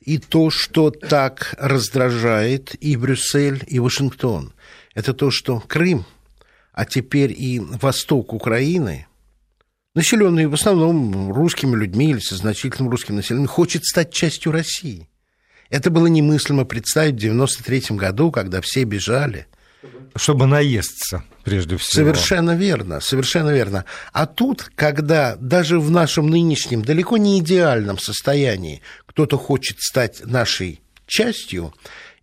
И 0.00 0.18
то, 0.18 0.50
что 0.50 0.90
так 0.90 1.54
раздражает 1.58 2.74
и 2.82 2.96
Брюссель, 2.96 3.64
и 3.66 3.78
Вашингтон, 3.78 4.52
это 4.94 5.14
то, 5.14 5.30
что 5.30 5.60
Крым, 5.60 6.04
а 6.72 6.84
теперь 6.84 7.32
и 7.32 7.58
восток 7.58 8.32
Украины, 8.32 9.06
населенный 9.94 10.46
в 10.46 10.54
основном 10.54 11.32
русскими 11.32 11.74
людьми 11.74 12.10
или 12.10 12.18
со 12.18 12.36
значительным 12.36 12.90
русским 12.90 13.16
населением, 13.16 13.48
хочет 13.48 13.84
стать 13.84 14.12
частью 14.12 14.52
России. 14.52 15.08
Это 15.70 15.90
было 15.90 16.06
немыслимо 16.06 16.64
представить 16.64 17.14
в 17.14 17.18
93 17.18 17.96
году, 17.96 18.30
когда 18.30 18.60
все 18.60 18.84
бежали. 18.84 19.46
Чтобы 20.16 20.46
наесться 20.46 21.24
прежде 21.44 21.76
всего. 21.76 22.04
Совершенно 22.04 22.56
верно, 22.56 23.00
совершенно 23.00 23.50
верно. 23.50 23.84
А 24.12 24.26
тут, 24.26 24.70
когда 24.74 25.36
даже 25.36 25.78
в 25.80 25.90
нашем 25.90 26.28
нынешнем, 26.28 26.82
далеко 26.82 27.16
не 27.16 27.40
идеальном 27.40 27.98
состоянии 27.98 28.80
кто-то 29.06 29.36
хочет 29.36 29.80
стать 29.80 30.24
нашей 30.24 30.80
частью, 31.06 31.74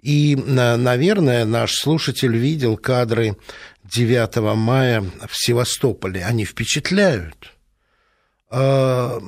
и, 0.01 0.35
наверное, 0.35 1.45
наш 1.45 1.73
слушатель 1.73 2.35
видел 2.35 2.75
кадры 2.75 3.37
9 3.83 4.55
мая 4.55 5.01
в 5.01 5.31
Севастополе, 5.33 6.25
они 6.25 6.45
впечатляют. 6.45 7.53
А, 8.49 9.21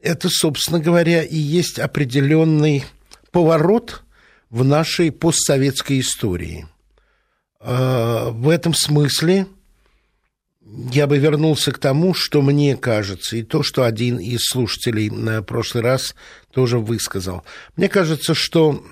это, 0.00 0.28
собственно 0.30 0.80
говоря, 0.80 1.22
и 1.22 1.36
есть 1.36 1.78
определенный 1.78 2.84
поворот 3.32 4.02
в 4.48 4.64
нашей 4.64 5.12
постсоветской 5.12 6.00
истории– 6.00 6.66
в 7.64 8.50
этом 8.50 8.74
смысле 8.74 9.46
я 10.92 11.06
бы 11.06 11.16
вернулся 11.18 11.72
к 11.72 11.78
тому, 11.78 12.12
что 12.12 12.42
мне 12.42 12.76
кажется, 12.76 13.36
и 13.36 13.42
то, 13.42 13.62
что 13.62 13.84
один 13.84 14.18
из 14.18 14.40
слушателей 14.42 15.08
на 15.08 15.42
прошлый 15.42 15.82
раз 15.82 16.14
тоже 16.52 16.78
высказал. 16.78 17.42
Мне 17.76 17.88
кажется, 17.88 18.34
что 18.34 18.84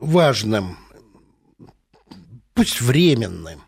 важным, 0.00 0.76
пусть 2.54 2.80
временным, 2.80 3.62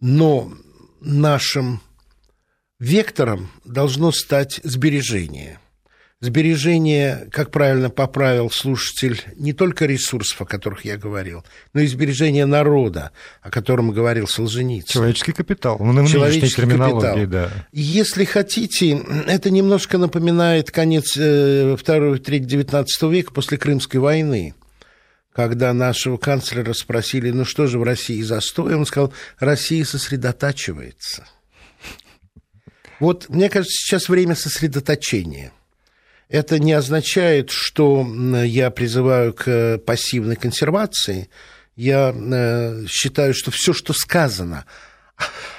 но 0.00 0.52
нашим 1.00 1.80
вектором 2.78 3.50
должно 3.64 4.12
стать 4.12 4.60
сбережение– 4.62 5.58
сбережение, 6.20 7.28
как 7.30 7.50
правильно 7.50 7.90
поправил 7.90 8.50
слушатель, 8.50 9.20
не 9.36 9.52
только 9.52 9.86
ресурсов, 9.86 10.40
о 10.42 10.46
которых 10.46 10.84
я 10.84 10.96
говорил, 10.96 11.44
но 11.74 11.80
и 11.80 11.86
сбережение 11.86 12.46
народа, 12.46 13.12
о 13.42 13.50
котором 13.50 13.90
говорил 13.90 14.26
Солженицын. 14.26 14.88
Человеческий 14.88 15.32
капитал, 15.32 15.78
ну, 15.78 16.06
Человеческий 16.06 16.62
капитал. 16.62 17.00
Да. 17.26 17.50
Если 17.72 18.24
хотите, 18.24 18.98
это 19.26 19.50
немножко 19.50 19.98
напоминает 19.98 20.70
конец 20.70 21.16
э, 21.16 21.76
второй, 21.78 22.18
третьего, 22.18 22.48
девятнадцатого 22.48 23.12
века 23.12 23.32
после 23.32 23.58
Крымской 23.58 24.00
войны 24.00 24.54
когда 25.32 25.74
нашего 25.74 26.16
канцлера 26.16 26.72
спросили, 26.72 27.30
ну 27.30 27.44
что 27.44 27.66
же 27.66 27.78
в 27.78 27.82
России 27.82 28.22
застой, 28.22 28.74
он 28.74 28.86
сказал, 28.86 29.12
Россия 29.38 29.84
сосредотачивается. 29.84 31.26
Вот, 33.00 33.28
мне 33.28 33.50
кажется, 33.50 33.74
сейчас 33.74 34.08
время 34.08 34.34
сосредоточения. 34.34 35.52
Это 36.28 36.58
не 36.58 36.72
означает, 36.72 37.50
что 37.50 38.06
я 38.44 38.70
призываю 38.70 39.32
к 39.32 39.78
пассивной 39.78 40.36
консервации. 40.36 41.28
Я 41.76 42.12
э, 42.14 42.86
считаю, 42.88 43.32
что 43.32 43.50
все, 43.50 43.72
что 43.72 43.92
сказано 43.92 44.64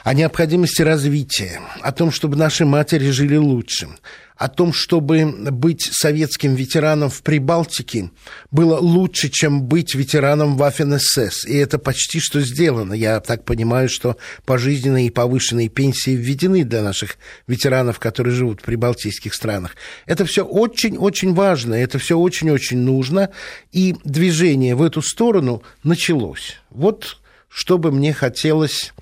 о 0.03 0.13
необходимости 0.13 0.81
развития, 0.81 1.61
о 1.81 1.91
том, 1.91 2.11
чтобы 2.11 2.35
наши 2.35 2.65
матери 2.65 3.09
жили 3.11 3.37
лучше, 3.37 3.87
о 4.37 4.49
том, 4.49 4.71
чтобы 4.71 5.25
быть 5.51 5.89
советским 5.91 6.55
ветераном 6.55 7.09
в 7.09 7.21
Прибалтике 7.23 8.11
было 8.51 8.77
лучше, 8.77 9.29
чем 9.29 9.63
быть 9.63 9.95
ветераном 9.95 10.57
в 10.57 10.63
АФНСС. 10.63 11.45
И 11.45 11.55
это 11.57 11.79
почти 11.79 12.19
что 12.19 12.41
сделано. 12.41 12.93
Я 12.93 13.19
так 13.19 13.45
понимаю, 13.45 13.89
что 13.89 14.17
пожизненные 14.45 15.07
и 15.07 15.11
повышенные 15.11 15.69
пенсии 15.69 16.11
введены 16.11 16.63
для 16.63 16.83
наших 16.83 17.17
ветеранов, 17.47 17.99
которые 17.99 18.35
живут 18.35 18.61
в 18.61 18.63
прибалтийских 18.63 19.33
странах. 19.33 19.75
Это 20.05 20.25
все 20.25 20.45
очень-очень 20.45 21.33
важно, 21.33 21.73
это 21.73 21.97
все 21.97 22.17
очень-очень 22.17 22.77
нужно. 22.77 23.29
И 23.71 23.95
движение 24.03 24.75
в 24.75 24.83
эту 24.83 25.01
сторону 25.01 25.63
началось. 25.83 26.57
Вот 26.69 27.17
что 27.49 27.77
бы 27.77 27.91
мне 27.91 28.13
хотелось 28.13 28.93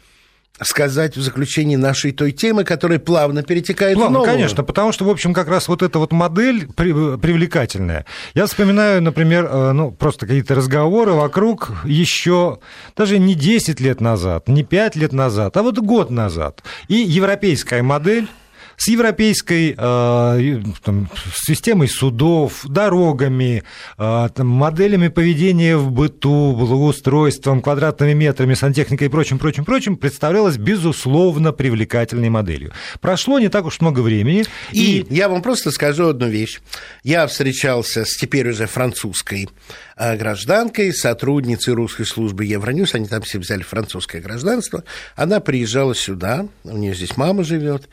сказать 0.61 1.17
в 1.17 1.21
заключении 1.21 1.75
нашей 1.75 2.11
той 2.11 2.31
темы, 2.31 2.63
которая 2.63 2.99
плавно 2.99 3.43
перетекает 3.43 3.95
плавно, 3.95 4.09
в 4.09 4.13
новую. 4.21 4.31
конечно, 4.31 4.63
потому 4.63 4.91
что, 4.91 5.05
в 5.05 5.09
общем, 5.09 5.33
как 5.33 5.47
раз 5.47 5.67
вот 5.67 5.81
эта 5.81 5.99
вот 5.99 6.11
модель 6.11 6.67
привлекательная. 6.67 8.05
Я 8.33 8.45
вспоминаю, 8.45 9.01
например, 9.01 9.49
э, 9.51 9.71
ну, 9.73 9.91
просто 9.91 10.25
какие-то 10.25 10.55
разговоры 10.55 11.11
вокруг 11.11 11.71
еще 11.83 12.59
даже 12.95 13.19
не 13.19 13.35
10 13.35 13.79
лет 13.79 13.99
назад, 13.99 14.47
не 14.47 14.63
5 14.63 14.95
лет 14.95 15.11
назад, 15.11 15.57
а 15.57 15.63
вот 15.63 15.77
год 15.79 16.09
назад. 16.09 16.63
И 16.87 16.95
европейская 16.95 17.81
модель 17.81 18.29
с 18.77 18.87
европейской 18.87 19.75
э, 19.77 20.61
там, 20.83 21.09
системой 21.33 21.87
судов, 21.87 22.65
дорогами, 22.65 23.63
э, 23.97 24.29
там, 24.33 24.47
моделями 24.47 25.07
поведения 25.07 25.77
в 25.77 25.91
быту, 25.91 26.53
благоустройством, 26.53 27.61
квадратными 27.61 28.13
метрами, 28.13 28.53
сантехникой 28.53 29.07
и 29.07 29.09
прочим, 29.09 29.39
прочим, 29.39 29.65
прочим, 29.65 29.97
представлялась, 29.97 30.57
безусловно, 30.57 31.51
привлекательной 31.51 32.29
моделью. 32.29 32.73
Прошло 33.01 33.39
не 33.39 33.49
так 33.49 33.65
уж 33.65 33.81
много 33.81 34.01
времени. 34.01 34.45
И, 34.71 34.99
и... 34.99 35.13
я 35.13 35.29
вам 35.29 35.41
просто 35.41 35.71
скажу 35.71 36.07
одну 36.07 36.27
вещь. 36.27 36.59
Я 37.03 37.27
встречался 37.27 38.05
с 38.05 38.17
теперь 38.17 38.49
уже 38.49 38.67
французской 38.67 39.49
э, 39.95 40.17
гражданкой, 40.17 40.93
сотрудницей 40.93 41.73
русской 41.73 42.05
службы 42.05 42.45
Евроньюз, 42.45 42.95
они 42.95 43.07
там 43.07 43.21
все 43.21 43.39
взяли 43.39 43.63
французское 43.63 44.21
гражданство. 44.21 44.83
Она 45.15 45.39
приезжала 45.39 45.95
сюда, 45.95 46.47
у 46.63 46.77
нее 46.77 46.93
здесь 46.93 47.17
мама 47.17 47.43
живет, 47.43 47.89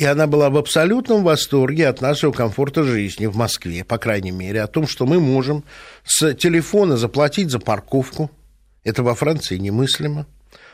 и 0.00 0.04
она 0.06 0.26
была 0.26 0.48
в 0.48 0.56
абсолютном 0.56 1.24
восторге 1.24 1.86
от 1.86 2.00
нашего 2.00 2.32
комфорта 2.32 2.84
жизни 2.84 3.26
в 3.26 3.36
Москве, 3.36 3.84
по 3.84 3.98
крайней 3.98 4.30
мере, 4.30 4.62
о 4.62 4.66
том, 4.66 4.86
что 4.86 5.04
мы 5.04 5.20
можем 5.20 5.62
с 6.04 6.32
телефона 6.32 6.96
заплатить 6.96 7.50
за 7.50 7.58
парковку. 7.58 8.30
Это 8.82 9.02
во 9.02 9.14
Франции 9.14 9.58
немыслимо 9.58 10.26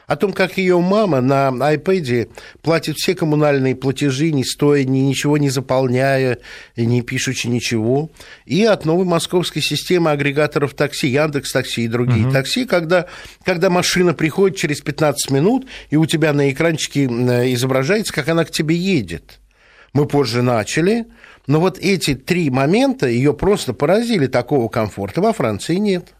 о 0.06 0.16
том, 0.16 0.32
как 0.32 0.56
ее 0.56 0.80
мама 0.80 1.20
на 1.20 1.48
iPad 1.48 2.30
платит 2.62 2.96
все 2.96 3.14
коммунальные 3.14 3.74
платежи, 3.74 4.30
не 4.30 4.44
стоя, 4.44 4.84
ни, 4.84 5.00
ничего 5.00 5.36
не 5.36 5.50
заполняя, 5.50 6.38
не 6.76 7.02
пишучи 7.02 7.48
ничего, 7.48 8.10
и 8.44 8.64
от 8.64 8.84
новой 8.84 9.04
московской 9.04 9.62
системы 9.62 10.10
агрегаторов 10.10 10.74
такси, 10.74 11.08
Яндекс 11.08 11.52
Такси 11.52 11.84
и 11.84 11.88
другие 11.88 12.26
угу. 12.26 12.32
такси, 12.32 12.66
когда, 12.66 13.06
когда 13.44 13.68
машина 13.68 14.14
приходит 14.14 14.56
через 14.56 14.80
15 14.80 15.30
минут, 15.30 15.66
и 15.90 15.96
у 15.96 16.06
тебя 16.06 16.32
на 16.32 16.50
экранчике 16.50 17.04
изображается, 17.04 18.12
как 18.12 18.28
она 18.28 18.44
к 18.44 18.50
тебе 18.50 18.76
едет. 18.76 19.40
Мы 19.92 20.06
позже 20.06 20.42
начали, 20.42 21.06
но 21.46 21.60
вот 21.60 21.78
эти 21.78 22.14
три 22.14 22.50
момента 22.50 23.08
ее 23.08 23.32
просто 23.32 23.72
поразили. 23.72 24.26
Такого 24.26 24.68
комфорта 24.68 25.20
во 25.20 25.32
Франции 25.32 25.76
нет. 25.76 26.14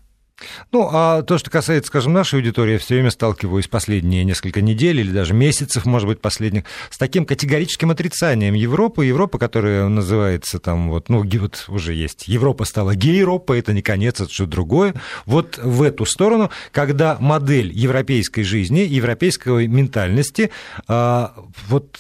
Ну, 0.70 0.88
а 0.92 1.22
то, 1.22 1.38
что 1.38 1.50
касается, 1.50 1.88
скажем, 1.88 2.12
нашей 2.12 2.40
аудитории, 2.40 2.72
я 2.72 2.78
все 2.78 2.94
время 2.94 3.10
сталкиваюсь 3.10 3.68
последние 3.68 4.22
несколько 4.24 4.60
недель 4.60 5.00
или 5.00 5.10
даже 5.10 5.32
месяцев, 5.32 5.86
может 5.86 6.06
быть, 6.08 6.20
последних, 6.20 6.64
с 6.90 6.98
таким 6.98 7.24
категорическим 7.24 7.90
отрицанием 7.90 8.52
Европы. 8.52 9.06
Европа, 9.06 9.38
которая 9.38 9.88
называется 9.88 10.58
там 10.58 10.90
вот, 10.90 11.08
ну, 11.08 11.24
вот 11.24 11.64
уже 11.68 11.94
есть, 11.94 12.28
Европа 12.28 12.64
стала 12.64 12.94
гей-Европа, 12.94 13.56
это 13.56 13.72
не 13.72 13.80
конец, 13.80 14.20
это 14.20 14.30
что-то 14.30 14.50
другое. 14.50 14.94
Вот 15.24 15.58
в 15.58 15.82
эту 15.82 16.04
сторону, 16.04 16.50
когда 16.70 17.16
модель 17.18 17.72
европейской 17.72 18.42
жизни, 18.42 18.80
европейской 18.80 19.66
ментальности, 19.66 20.50
а, 20.86 21.34
вот 21.68 21.98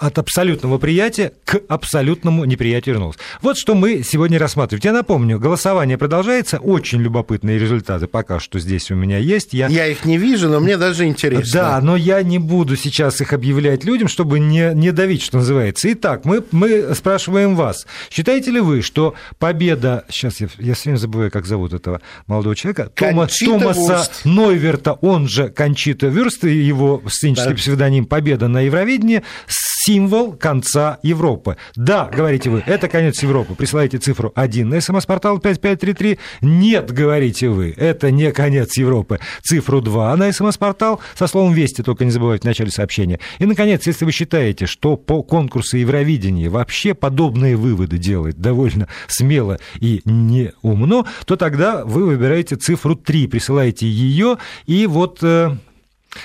от 0.00 0.18
абсолютного 0.18 0.78
приятия 0.78 1.32
к 1.44 1.60
абсолютному 1.68 2.44
неприятию 2.44 2.94
вернулась. 2.94 3.16
Вот 3.42 3.58
что 3.58 3.74
мы 3.74 4.02
сегодня 4.02 4.38
рассматриваем. 4.38 4.82
Я 4.84 4.92
напомню, 4.92 5.38
голосование 5.38 5.98
продолжается. 5.98 6.58
Очень 6.58 7.00
любопытные 7.00 7.58
результаты 7.58 8.06
пока 8.06 8.40
что 8.40 8.58
здесь 8.58 8.90
у 8.90 8.94
меня 8.94 9.18
есть. 9.18 9.52
Я, 9.52 9.68
я 9.68 9.86
их 9.86 10.04
не 10.04 10.18
вижу, 10.18 10.48
но 10.48 10.60
мне 10.60 10.76
даже 10.76 11.06
интересно. 11.06 11.52
Да, 11.52 11.80
но 11.80 11.96
я 11.96 12.22
не 12.22 12.38
буду 12.38 12.76
сейчас 12.76 13.20
их 13.20 13.32
объявлять 13.32 13.84
людям, 13.84 14.08
чтобы 14.08 14.38
не, 14.38 14.72
не 14.74 14.92
давить, 14.92 15.22
что 15.22 15.38
называется. 15.38 15.92
Итак, 15.92 16.24
мы, 16.24 16.44
мы 16.50 16.94
спрашиваем 16.94 17.56
вас. 17.56 17.86
Считаете 18.10 18.50
ли 18.50 18.60
вы, 18.60 18.82
что 18.82 19.14
победа... 19.38 20.04
Сейчас 20.10 20.40
я, 20.40 20.48
я 20.58 20.74
все 20.74 20.84
время 20.84 20.98
забываю, 20.98 21.30
как 21.30 21.46
зовут 21.46 21.72
этого 21.72 22.00
молодого 22.26 22.56
человека. 22.56 22.90
Тома, 22.94 23.28
Томаса 23.28 23.80
Вурст. 23.80 24.24
Нойверта, 24.24 24.92
он 24.92 25.28
же 25.28 25.48
Кончита 25.48 26.06
Вюрст, 26.06 26.44
его 26.44 27.02
сценический 27.08 27.50
да. 27.50 27.56
псевдоним 27.56 28.06
«Победа 28.06 28.48
на 28.48 28.60
Евровидении», 28.60 29.22
символ 29.88 30.32
конца 30.32 30.98
Европы. 31.02 31.56
Да, 31.74 32.10
говорите 32.14 32.50
вы, 32.50 32.62
это 32.66 32.88
конец 32.88 33.22
Европы. 33.22 33.54
Присылайте 33.54 33.96
цифру 33.98 34.32
1 34.34 34.68
на 34.68 34.80
смс-портал 34.80 35.38
5533. 35.38 36.18
Нет, 36.42 36.92
говорите 36.92 37.48
вы, 37.48 37.72
это 37.76 38.10
не 38.10 38.30
конец 38.32 38.76
Европы. 38.76 39.18
Цифру 39.42 39.80
2 39.80 40.16
на 40.16 40.30
смс-портал 40.32 41.00
со 41.14 41.26
словом 41.26 41.54
«Вести», 41.54 41.82
только 41.82 42.04
не 42.04 42.10
забывайте 42.10 42.42
в 42.42 42.44
начале 42.44 42.70
сообщения. 42.70 43.18
И, 43.38 43.46
наконец, 43.46 43.86
если 43.86 44.04
вы 44.04 44.12
считаете, 44.12 44.66
что 44.66 44.96
по 44.96 45.22
конкурсу 45.22 45.78
Евровидения 45.78 46.50
вообще 46.50 46.92
подобные 46.92 47.56
выводы 47.56 47.96
делать 47.96 48.36
довольно 48.36 48.88
смело 49.06 49.58
и 49.80 50.02
неумно, 50.04 51.06
то 51.24 51.36
тогда 51.36 51.84
вы 51.84 52.04
выбираете 52.04 52.56
цифру 52.56 52.94
3, 52.94 53.26
присылаете 53.28 53.86
ее, 53.86 54.36
и 54.66 54.86
вот 54.86 55.20
э, 55.22 55.56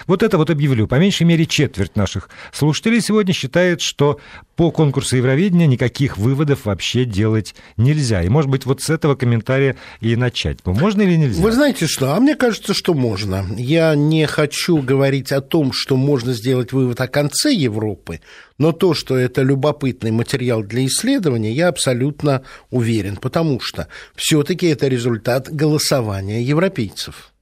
вот 0.07 0.23
это 0.23 0.37
вот 0.37 0.49
объявлю. 0.49 0.87
По 0.87 0.95
меньшей 0.95 1.23
мере 1.23 1.45
четверть 1.45 1.95
наших 1.95 2.29
слушателей 2.51 3.01
сегодня 3.01 3.33
считает, 3.33 3.81
что 3.81 4.19
по 4.55 4.71
конкурсу 4.71 5.17
Евровидения 5.17 5.67
никаких 5.67 6.17
выводов 6.17 6.65
вообще 6.65 7.05
делать 7.05 7.55
нельзя. 7.77 8.23
И, 8.23 8.29
может 8.29 8.49
быть, 8.49 8.65
вот 8.65 8.81
с 8.81 8.89
этого 8.89 9.15
комментария 9.15 9.75
и 9.99 10.15
начать. 10.15 10.59
Ну, 10.65 10.73
можно 10.73 11.01
или 11.01 11.15
нельзя? 11.15 11.41
Вы 11.41 11.51
знаете 11.51 11.87
что? 11.87 12.13
А 12.13 12.19
мне 12.19 12.35
кажется, 12.35 12.73
что 12.73 12.93
можно. 12.93 13.45
Я 13.57 13.95
не 13.95 14.25
хочу 14.27 14.77
говорить 14.77 15.31
о 15.31 15.41
том, 15.41 15.71
что 15.73 15.95
можно 15.95 16.33
сделать 16.33 16.71
вывод 16.71 17.01
о 17.01 17.07
конце 17.07 17.51
Европы, 17.53 18.21
но 18.57 18.71
то, 18.71 18.93
что 18.93 19.17
это 19.17 19.41
любопытный 19.41 20.11
материал 20.11 20.63
для 20.63 20.85
исследования, 20.85 21.51
я 21.51 21.67
абсолютно 21.67 22.43
уверен, 22.69 23.17
потому 23.17 23.59
что 23.59 23.87
все-таки 24.15 24.67
это 24.67 24.87
результат 24.87 25.51
голосования 25.51 26.41
европейцев 26.43 27.32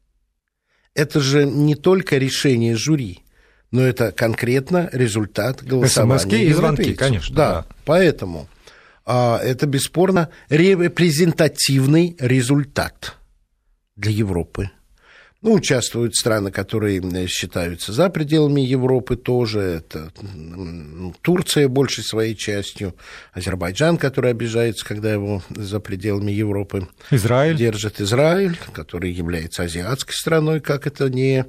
это 0.94 1.20
же 1.20 1.46
не 1.46 1.76
только 1.76 2.18
решение 2.18 2.76
жюри, 2.76 3.24
но 3.72 3.82
это 3.82 4.12
конкретно 4.12 4.90
результат 4.92 5.64
голосования. 5.64 6.20
СМСки 6.20 6.44
и 6.44 6.54
звонки, 6.54 6.94
конечно. 6.94 7.36
Да, 7.36 7.52
да. 7.52 7.66
поэтому 7.86 8.50
а, 9.06 9.40
это 9.42 9.66
бесспорно 9.66 10.30
репрезентативный 10.50 12.16
результат 12.20 13.16
для 13.96 14.12
Европы. 14.12 14.70
Ну, 15.42 15.54
участвуют 15.54 16.16
страны, 16.16 16.52
которые 16.52 17.02
считаются 17.28 17.92
за 17.94 18.10
пределами 18.10 18.62
Европы 18.62 19.16
тоже. 19.16 19.60
Это 19.60 20.12
Турция 21.22 21.68
большей 21.68 22.04
своей 22.04 22.36
частью, 22.36 22.96
Азербайджан, 23.34 23.98
который 23.98 24.30
обижается, 24.30 24.86
когда 24.86 25.12
его 25.12 25.42
за 25.50 25.80
пределами 25.80 26.32
Европы 26.32 26.88
Израиль. 27.10 27.58
держит 27.58 28.00
Израиль, 28.02 28.56
который 28.72 29.12
является 29.12 29.64
азиатской 29.64 30.14
страной, 30.14 30.60
как 30.60 30.86
это 30.86 31.10
не 31.10 31.48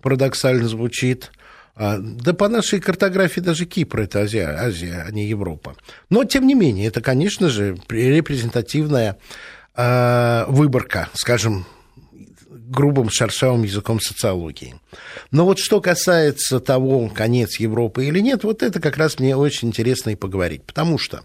парадоксально 0.00 0.66
звучит. 0.66 1.30
А, 1.76 1.98
да 1.98 2.32
по 2.32 2.48
нашей 2.48 2.80
картографии 2.80 3.40
даже 3.40 3.66
Кипр– 3.66 4.00
это 4.02 4.22
Азия, 4.22 4.56
Азия, 4.58 5.04
а 5.06 5.10
не 5.10 5.26
Европа. 5.26 5.76
Но, 6.08 6.24
тем 6.24 6.46
не 6.46 6.54
менее, 6.54 6.86
это, 6.86 7.02
конечно 7.02 7.50
же, 7.50 7.76
репрезентативная 7.90 9.18
а, 9.74 10.46
выборка, 10.48 11.08
скажем, 11.12 11.66
грубым 12.66 13.10
шершавым 13.10 13.62
языком 13.62 14.00
социологии. 14.00 14.74
Но 15.30 15.44
вот 15.44 15.58
что 15.58 15.80
касается 15.80 16.60
того, 16.60 17.08
конец 17.08 17.58
Европы 17.58 18.06
или 18.06 18.20
нет, 18.20 18.44
вот 18.44 18.62
это 18.62 18.80
как 18.80 18.96
раз 18.96 19.18
мне 19.18 19.36
очень 19.36 19.68
интересно 19.68 20.10
и 20.10 20.16
поговорить, 20.16 20.64
потому 20.64 20.98
что 20.98 21.24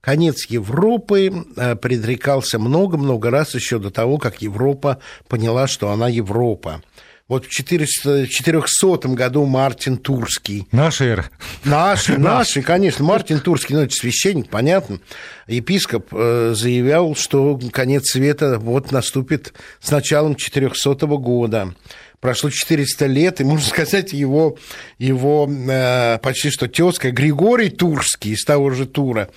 конец 0.00 0.46
Европы 0.46 1.30
э, 1.56 1.76
предрекался 1.76 2.58
много-много 2.58 3.30
раз 3.30 3.54
еще 3.54 3.78
до 3.78 3.90
того, 3.90 4.18
как 4.18 4.42
Европа 4.42 4.98
поняла, 5.28 5.66
что 5.66 5.90
она 5.90 6.08
Европа. 6.08 6.82
Вот 7.30 7.46
в 7.46 7.48
400, 7.48 8.26
400 8.26 9.08
году 9.10 9.46
Мартин 9.46 9.98
Турский. 9.98 10.66
Наши 10.72 11.04
эра. 11.04 11.30
Наши, 11.62 12.18
наши, 12.18 12.60
конечно. 12.60 13.04
Мартин 13.04 13.38
Турский, 13.38 13.76
ну, 13.76 13.82
это 13.82 13.94
священник, 13.94 14.50
понятно. 14.50 14.98
Епископ 15.46 16.08
э, 16.10 16.54
заявлял, 16.56 17.14
что 17.14 17.56
конец 17.72 18.10
света 18.10 18.58
вот 18.58 18.90
наступит 18.90 19.54
с 19.78 19.92
началом 19.92 20.34
400 20.34 21.06
года. 21.06 21.76
Прошло 22.18 22.50
400 22.50 23.06
лет, 23.06 23.40
и, 23.40 23.44
можно 23.44 23.64
сказать, 23.68 24.12
его, 24.12 24.58
его 24.98 25.48
э, 25.48 26.18
почти 26.18 26.50
что 26.50 26.66
тезка 26.66 27.12
Григорий 27.12 27.70
Турский 27.70 28.32
из 28.32 28.44
того 28.44 28.70
же 28.70 28.86
Тура 28.86 29.30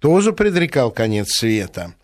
тоже 0.00 0.34
предрекал 0.34 0.90
конец 0.90 1.28
света. 1.30 1.94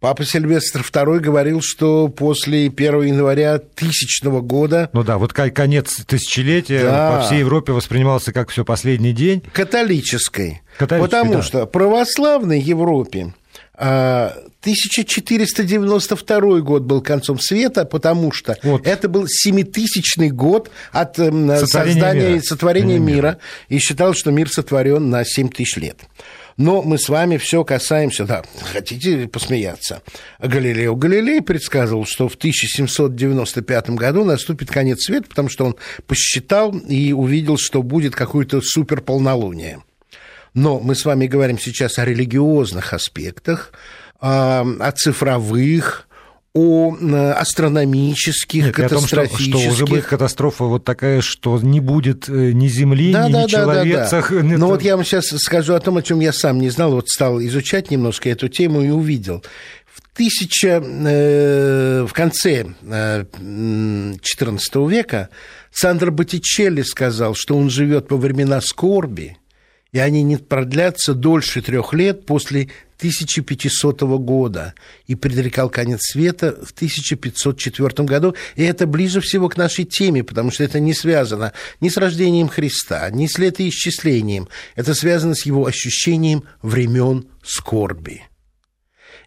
Папа 0.00 0.24
Сильвестр 0.24 0.80
II 0.80 1.18
говорил, 1.18 1.60
что 1.62 2.08
после 2.08 2.68
1 2.68 3.02
января 3.02 3.58
тысячного 3.58 4.40
года... 4.40 4.88
Ну 4.94 5.02
да, 5.02 5.18
вот 5.18 5.34
конец 5.34 5.96
тысячелетия 6.06 6.84
да. 6.84 7.18
по 7.18 7.26
всей 7.26 7.40
Европе 7.40 7.72
воспринимался 7.72 8.32
как 8.32 8.48
все 8.48 8.64
последний 8.64 9.12
день. 9.12 9.42
Католической. 9.52 10.62
Католической 10.78 11.10
потому 11.10 11.34
да. 11.34 11.42
что 11.42 11.66
православной 11.66 12.60
Европе 12.60 13.34
1492 13.74 16.36
а, 16.36 16.60
год 16.60 16.84
был 16.84 17.02
концом 17.02 17.38
света, 17.38 17.84
потому 17.84 18.32
что 18.32 18.56
вот. 18.62 18.86
это 18.86 19.06
был 19.06 19.26
семитысячный 19.28 20.30
год 20.30 20.70
от 20.92 21.16
сотворения 21.16 21.58
создания 21.58 22.30
мира. 22.30 22.42
сотворения 22.42 22.98
мира. 22.98 23.16
мира, 23.16 23.36
и 23.68 23.78
считал, 23.78 24.14
что 24.14 24.30
мир 24.30 24.48
сотворен 24.48 25.10
на 25.10 25.26
7 25.26 25.50
тысяч 25.50 25.76
лет. 25.76 25.98
Но 26.60 26.82
мы 26.82 26.98
с 26.98 27.08
вами 27.08 27.38
все 27.38 27.64
касаемся, 27.64 28.26
да, 28.26 28.42
хотите 28.70 29.26
посмеяться. 29.26 30.02
Галилео 30.40 30.94
Галилей 30.94 31.40
предсказывал, 31.40 32.04
что 32.04 32.28
в 32.28 32.34
1795 32.34 33.90
году 33.90 34.26
наступит 34.26 34.70
конец 34.70 35.06
света, 35.06 35.26
потому 35.26 35.48
что 35.48 35.64
он 35.64 35.76
посчитал 36.06 36.76
и 36.76 37.14
увидел, 37.14 37.56
что 37.56 37.82
будет 37.82 38.14
какое-то 38.14 38.60
суперполнолуние. 38.60 39.82
Но 40.52 40.80
мы 40.80 40.94
с 40.96 41.06
вами 41.06 41.26
говорим 41.26 41.58
сейчас 41.58 41.98
о 41.98 42.04
религиозных 42.04 42.92
аспектах, 42.92 43.72
о 44.20 44.92
цифровых, 44.92 46.09
о 46.52 46.96
астрономических, 47.36 48.66
Нет, 48.66 48.74
катастрофических. 48.74 49.48
О 49.48 49.52
том, 49.52 49.60
что, 49.60 49.70
что 49.70 49.70
уже 49.70 49.86
будет 49.86 50.06
катастрофа 50.06 50.64
вот 50.64 50.84
такая, 50.84 51.20
что 51.20 51.60
не 51.60 51.78
будет 51.78 52.28
э, 52.28 52.50
ни 52.52 52.66
Земли, 52.66 53.12
да, 53.12 53.28
ни 53.28 53.32
да, 53.32 53.46
человецах. 53.46 54.30
Да, 54.30 54.36
да, 54.36 54.42
да. 54.42 54.48
Но 54.58 54.66
вот 54.66 54.82
я 54.82 54.96
вам 54.96 55.04
сейчас 55.04 55.26
скажу 55.26 55.74
о 55.74 55.80
том, 55.80 55.96
о 55.96 56.02
чем 56.02 56.18
я 56.18 56.32
сам 56.32 56.58
не 56.58 56.70
знал, 56.70 56.92
вот 56.92 57.08
стал 57.08 57.40
изучать 57.40 57.90
немножко 57.92 58.28
эту 58.28 58.48
тему 58.48 58.82
и 58.82 58.90
увидел. 58.90 59.44
В, 59.86 60.16
тысяча, 60.16 60.82
э, 60.82 62.06
в 62.08 62.12
конце 62.12 62.66
э, 62.82 63.24
XIV 63.30 64.90
века 64.90 65.28
Сандро 65.70 66.10
Боттичелли 66.10 66.82
сказал, 66.82 67.34
что 67.36 67.56
он 67.56 67.70
живет 67.70 68.10
во 68.10 68.16
времена 68.16 68.60
скорби, 68.60 69.36
и 69.92 69.98
они 69.98 70.22
не 70.22 70.36
продлятся 70.36 71.14
дольше 71.14 71.62
трех 71.62 71.92
лет 71.92 72.26
после 72.26 72.68
1500 72.98 74.02
года 74.02 74.74
и 75.06 75.14
предрекал 75.14 75.70
конец 75.70 76.00
света 76.12 76.56
в 76.62 76.72
1504 76.72 78.06
году. 78.06 78.34
И 78.56 78.62
это 78.62 78.86
ближе 78.86 79.20
всего 79.20 79.48
к 79.48 79.56
нашей 79.56 79.84
теме, 79.84 80.22
потому 80.22 80.50
что 80.50 80.64
это 80.64 80.80
не 80.80 80.94
связано 80.94 81.52
ни 81.80 81.88
с 81.88 81.96
рождением 81.96 82.48
Христа, 82.48 83.10
ни 83.10 83.26
с 83.26 83.38
летоисчислением. 83.38 84.48
Это 84.76 84.94
связано 84.94 85.34
с 85.34 85.46
его 85.46 85.66
ощущением 85.66 86.44
времен 86.62 87.26
скорби. 87.42 88.22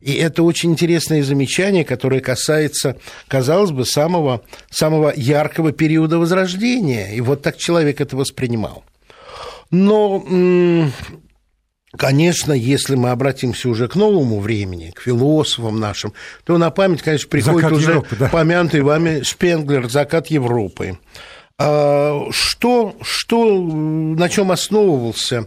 И 0.02 0.14
это 0.16 0.44
очень 0.44 0.72
интересное 0.72 1.24
замечание, 1.24 1.86
которое 1.86 2.20
касается, 2.20 2.98
казалось 3.30 3.72
бы, 3.72 3.86
самого, 3.86 4.44
самого 4.70 5.14
яркого 5.16 5.72
периода 5.72 6.20
Возрождения. 6.20 7.16
И 7.16 7.22
вот 7.22 7.42
так 7.42 7.58
человек 7.58 8.02
это 8.02 8.18
воспринимал. 8.18 8.84
Но 9.74 10.24
Конечно, 11.96 12.54
если 12.54 12.96
мы 12.96 13.12
обратимся 13.12 13.70
уже 13.70 13.88
к 13.88 13.96
новому 13.96 14.40
времени, 14.40 14.92
к 14.96 15.02
философам 15.02 15.80
нашим, 15.80 16.14
то 16.44 16.58
на 16.58 16.72
память, 16.72 17.04
конечно, 17.04 17.30
приходит 17.30 17.62
закат 17.62 17.72
уже 17.72 17.90
Европы, 17.92 18.16
да. 18.16 18.30
помянутый 18.30 18.82
вами 18.82 19.22
Шпенглер 19.22 19.90
«Закат 19.90 20.28
Европы». 20.28 20.98
А, 21.60 22.28
что, 22.32 22.96
что, 23.02 23.62
на 23.62 24.28
чем 24.28 24.52
основывался 24.52 25.46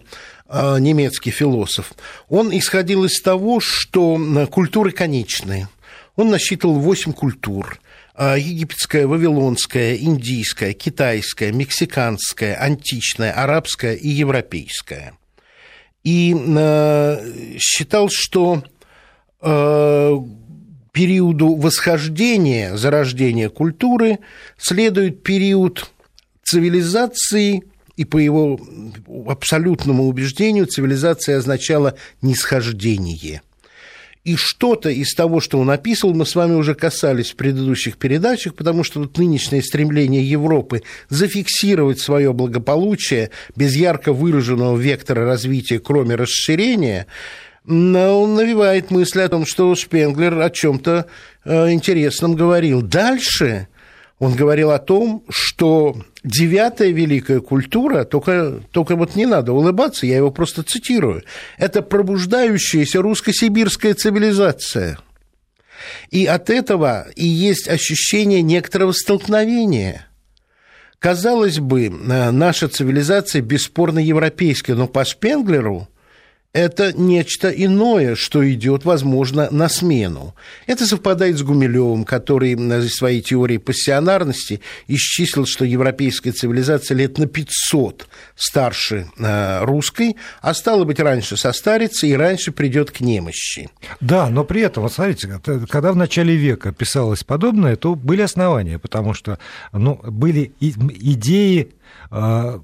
а, 0.48 0.78
немецкий 0.78 1.32
философ? 1.32 1.92
Он 2.28 2.56
исходил 2.56 3.04
из 3.04 3.20
того, 3.20 3.58
что 3.58 4.46
культуры 4.48 4.92
конечные. 4.92 5.68
Он 6.14 6.30
насчитывал 6.30 6.74
восемь 6.74 7.12
культур 7.12 7.80
египетская, 8.18 9.06
вавилонская, 9.06 9.96
индийская, 9.96 10.72
китайская, 10.72 11.52
мексиканская, 11.52 12.54
античная, 12.54 13.32
арабская 13.32 13.94
и 13.94 14.08
европейская– 14.08 15.12
и 16.06 16.36
э, 16.36 17.56
считал, 17.58 18.08
что 18.10 18.62
э, 19.42 20.16
периоду 20.92 21.56
восхождения, 21.56 22.76
зарождения 22.76 23.48
культуры 23.48 24.20
следует 24.56 25.24
период 25.24 25.90
цивилизации, 26.44 27.64
и 27.96 28.04
по 28.04 28.18
его 28.18 28.60
абсолютному 29.26 30.04
убеждению 30.04 30.66
цивилизация 30.66 31.38
означала 31.38 31.96
нисхождение. 32.22 33.42
И 34.26 34.34
что-то 34.34 34.90
из 34.90 35.14
того, 35.14 35.40
что 35.40 35.60
он 35.60 35.70
описывал, 35.70 36.12
мы 36.12 36.26
с 36.26 36.34
вами 36.34 36.54
уже 36.54 36.74
касались 36.74 37.30
в 37.30 37.36
предыдущих 37.36 37.96
передачах, 37.96 38.56
потому 38.56 38.82
что 38.82 38.98
вот 38.98 39.16
нынешнее 39.18 39.62
стремление 39.62 40.28
Европы 40.28 40.82
зафиксировать 41.08 42.00
свое 42.00 42.32
благополучие 42.32 43.30
без 43.54 43.76
ярко 43.76 44.12
выраженного 44.12 44.76
вектора 44.76 45.24
развития, 45.26 45.78
кроме 45.78 46.16
расширения, 46.16 47.06
он 47.68 48.34
навевает 48.34 48.90
мысль 48.90 49.20
о 49.20 49.28
том, 49.28 49.46
что 49.46 49.72
Шпенглер 49.76 50.40
о 50.40 50.50
чем-то 50.50 51.06
э, 51.44 51.70
интересном 51.70 52.34
говорил. 52.34 52.82
Дальше 52.82 53.68
он 54.18 54.34
говорил 54.34 54.70
о 54.70 54.78
том, 54.78 55.24
что 55.28 55.96
девятая 56.24 56.88
великая 56.90 57.40
культура, 57.40 58.04
только, 58.04 58.60
только 58.70 58.96
вот 58.96 59.14
не 59.14 59.26
надо 59.26 59.52
улыбаться, 59.52 60.06
я 60.06 60.16
его 60.16 60.30
просто 60.30 60.62
цитирую, 60.62 61.22
это 61.58 61.82
пробуждающаяся 61.82 63.02
русско-сибирская 63.02 63.94
цивилизация. 63.94 64.98
И 66.10 66.24
от 66.24 66.48
этого 66.48 67.06
и 67.14 67.26
есть 67.26 67.68
ощущение 67.68 68.40
некоторого 68.40 68.92
столкновения. 68.92 70.06
Казалось 70.98 71.58
бы, 71.58 71.86
э, 71.86 72.30
наша 72.30 72.68
цивилизация 72.68 73.42
бесспорно 73.42 73.98
европейская, 73.98 74.74
но 74.74 74.88
по 74.88 75.04
Шпенглеру– 75.04 75.88
это 76.56 76.94
нечто 76.94 77.50
иное, 77.50 78.14
что 78.14 78.50
идет, 78.50 78.86
возможно, 78.86 79.48
на 79.50 79.68
смену. 79.68 80.34
Это 80.66 80.86
совпадает 80.86 81.36
с 81.36 81.42
Гумилевым, 81.42 82.04
который 82.04 82.54
в 82.54 82.88
своей 82.88 83.20
теории 83.20 83.58
пассионарности 83.58 84.62
исчислил, 84.88 85.44
что 85.44 85.66
европейская 85.66 86.32
цивилизация 86.32 86.96
лет 86.96 87.18
на 87.18 87.26
500 87.26 88.08
старше 88.36 89.10
э, 89.18 89.64
русской, 89.64 90.16
а 90.40 90.54
стало 90.54 90.84
быть, 90.84 90.98
раньше 90.98 91.36
состарится 91.36 92.06
и 92.06 92.14
раньше 92.14 92.52
придет 92.52 92.90
к 92.90 93.00
немощи. 93.00 93.68
Да, 94.00 94.30
но 94.30 94.42
при 94.42 94.62
этом, 94.62 94.84
вот 94.84 94.94
смотрите, 94.94 95.38
когда 95.68 95.92
в 95.92 95.96
начале 95.96 96.36
века 96.36 96.72
писалось 96.72 97.22
подобное, 97.22 97.76
то 97.76 97.94
были 97.94 98.22
основания, 98.22 98.78
потому 98.78 99.12
что 99.12 99.38
ну, 99.72 100.00
были 100.02 100.52
идеи 100.60 101.68
э, 102.10 102.58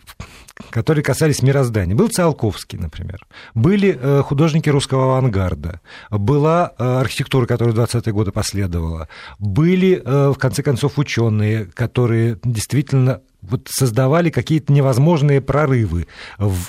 которые 0.71 1.03
касались 1.03 1.43
мироздания. 1.43 1.95
Был 1.95 2.09
Циолковский, 2.09 2.79
например. 2.79 3.27
Были 3.55 3.99
э, 4.01 4.23
художники 4.23 4.69
русского 4.69 5.05
авангарда. 5.05 5.81
Была 6.11 6.73
э, 6.79 6.85
архитектура, 7.01 7.47
которая 7.47 7.75
в 7.75 7.79
20-е 7.79 8.13
годы 8.13 8.33
последовала. 8.33 9.09
Были, 9.39 10.03
э, 10.05 10.29
в 10.31 10.39
конце 10.39 10.63
концов, 10.63 10.99
ученые, 10.99 11.67
которые 11.67 12.39
действительно 12.45 13.23
вот 13.41 13.69
создавали 13.69 14.31
какие-то 14.31 14.73
невозможные 14.73 15.41
прорывы. 15.41 16.07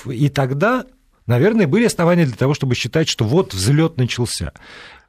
И 0.06 0.28
тогда, 0.28 0.84
наверное, 1.26 1.66
были 1.66 1.84
основания 1.84 2.26
для 2.26 2.36
того, 2.36 2.54
чтобы 2.54 2.74
считать, 2.74 3.08
что 3.08 3.24
вот 3.24 3.54
взлет 3.54 3.96
начался. 3.96 4.52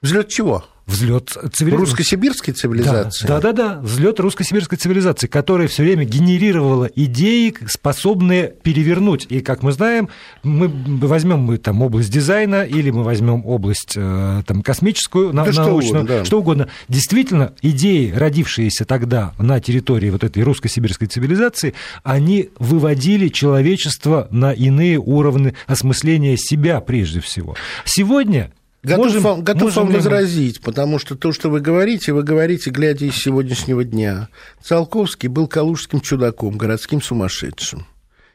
Взлет 0.02 0.30
чего? 0.30 0.66
Взлет 0.88 1.30
цивилизации. 1.30 1.76
Русско-сибирской 1.76 2.54
цивилизации. 2.54 3.28
Да, 3.28 3.40
да, 3.40 3.52
да, 3.52 3.76
да. 3.76 3.82
взлет 3.82 4.20
русско-сибирской 4.20 4.78
цивилизации, 4.78 5.28
которая 5.28 5.68
все 5.68 5.84
время 5.84 6.06
генерировала 6.06 6.86
идеи, 6.96 7.56
способные 7.68 8.54
перевернуть. 8.62 9.26
И, 9.30 9.42
как 9.42 9.64
мы 9.64 9.72
знаем, 9.72 10.10
мы 10.44 10.68
возьмем 10.68 11.40
мы 11.40 11.58
там 11.58 11.82
область 11.82 12.12
дизайна 12.12 12.64
или 12.64 12.92
мы 12.92 13.04
возьмем 13.04 13.46
область 13.46 13.94
э, 13.96 14.44
там, 14.46 14.62
космическую, 14.62 15.34
да 15.34 15.46
научную, 15.46 15.82
что 15.82 15.98
угодно, 15.98 16.04
да. 16.04 16.26
что 16.26 16.40
угодно. 16.40 16.70
Действительно, 16.88 17.54
идеи, 17.62 18.12
родившиеся 18.12 18.86
тогда 18.86 19.34
на 19.40 19.60
территории 19.60 20.10
вот 20.10 20.24
этой 20.24 20.44
русско-сибирской 20.44 21.08
цивилизации, 21.08 21.74
они 22.04 22.50
выводили 22.60 23.30
человечество 23.30 24.28
на 24.32 24.52
иные 24.52 25.00
уровни 25.00 25.54
осмысления 25.68 26.38
себя 26.38 26.80
прежде 26.80 27.20
всего. 27.20 27.56
Сегодня 27.86 28.52
Готов, 28.86 29.06
можем, 29.06 29.22
вам, 29.22 29.44
готов 29.44 29.64
можем 29.64 29.84
вам 29.86 29.94
возразить, 29.94 30.62
потому 30.62 31.00
что 31.00 31.16
то, 31.16 31.32
что 31.32 31.50
вы 31.50 31.60
говорите, 31.60 32.14
вы 32.14 32.24
говорите, 32.24 32.70
глядя 32.70 33.06
из 33.06 33.16
сегодняшнего 33.16 33.84
дня. 33.84 34.30
Циолковский 34.64 35.28
был 35.28 35.48
калужским 35.48 36.02
чудаком, 36.02 36.58
городским 36.58 37.02
сумасшедшим. 37.02 37.88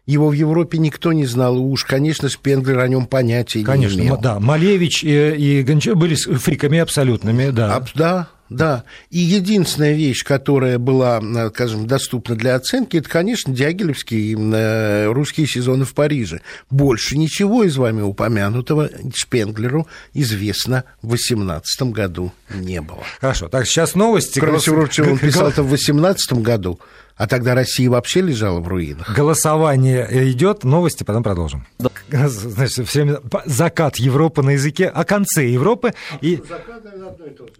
Его 0.06 0.28
в 0.28 0.32
Европе 0.32 0.78
никто 0.78 1.12
не 1.12 1.24
знал, 1.24 1.56
и 1.56 1.60
уж, 1.60 1.84
конечно, 1.84 2.28
Шпенглер 2.28 2.80
о 2.80 2.88
нем 2.88 3.06
понятия 3.06 3.62
конечно, 3.62 3.96
не 3.96 4.06
имел. 4.06 4.16
Конечно, 4.16 4.34
да. 4.34 4.40
Малевич 4.40 5.04
и, 5.04 5.08
и 5.08 5.62
Гончар 5.62 5.94
были 5.94 6.16
фриками 6.16 6.78
абсолютными, 6.78 7.50
да. 7.50 7.76
А, 7.76 7.84
да, 7.94 8.28
да. 8.50 8.82
И 9.10 9.18
единственная 9.18 9.92
вещь, 9.92 10.24
которая 10.24 10.78
была, 10.78 11.20
э, 11.22 11.50
скажем, 11.50 11.86
доступна 11.86 12.34
для 12.34 12.56
оценки, 12.56 12.96
это, 12.96 13.08
конечно, 13.08 13.54
Дягилевские 13.54 14.36
э, 14.36 15.06
русские 15.06 15.46
сезоны 15.46 15.84
в 15.84 15.94
Париже. 15.94 16.40
Больше 16.68 17.16
ничего 17.16 17.62
из 17.62 17.76
вами 17.76 18.02
упомянутого 18.02 18.90
Шпенглеру 19.14 19.86
известно 20.14 20.84
в 21.00 21.10
18 21.10 21.82
году 21.92 22.32
не 22.52 22.80
было. 22.80 23.04
Хорошо, 23.20 23.48
так 23.48 23.66
сейчас 23.66 23.94
новости. 23.94 24.40
Кроме 24.40 24.58
всего 24.58 24.76
прочего, 24.76 25.10
он 25.10 25.18
писал 25.18 25.48
это 25.48 25.62
в 25.62 25.68
18 25.68 26.32
году, 26.34 26.80
а 27.14 27.28
тогда 27.28 27.54
Россия 27.54 27.88
вообще 27.88 28.20
лежала 28.20 28.58
в 28.58 28.66
руинах. 28.66 29.14
Голосование 29.14 30.08
идет, 30.32 30.64
новости, 30.64 31.04
потом 31.04 31.22
продолжим. 31.22 31.66
Да. 31.78 31.90
Значит, 32.28 32.88
все 32.88 33.04
время 33.04 33.20
закат 33.44 33.96
Европы 33.96 34.42
на 34.42 34.50
языке, 34.50 34.88
о 34.88 35.04
конце 35.04 35.46
Европы. 35.46 35.94
А 36.10 36.18
и... 36.20 36.36
Закат 36.36 36.84
одно 36.84 37.26
и 37.26 37.30
то 37.30 37.46
же. 37.46 37.52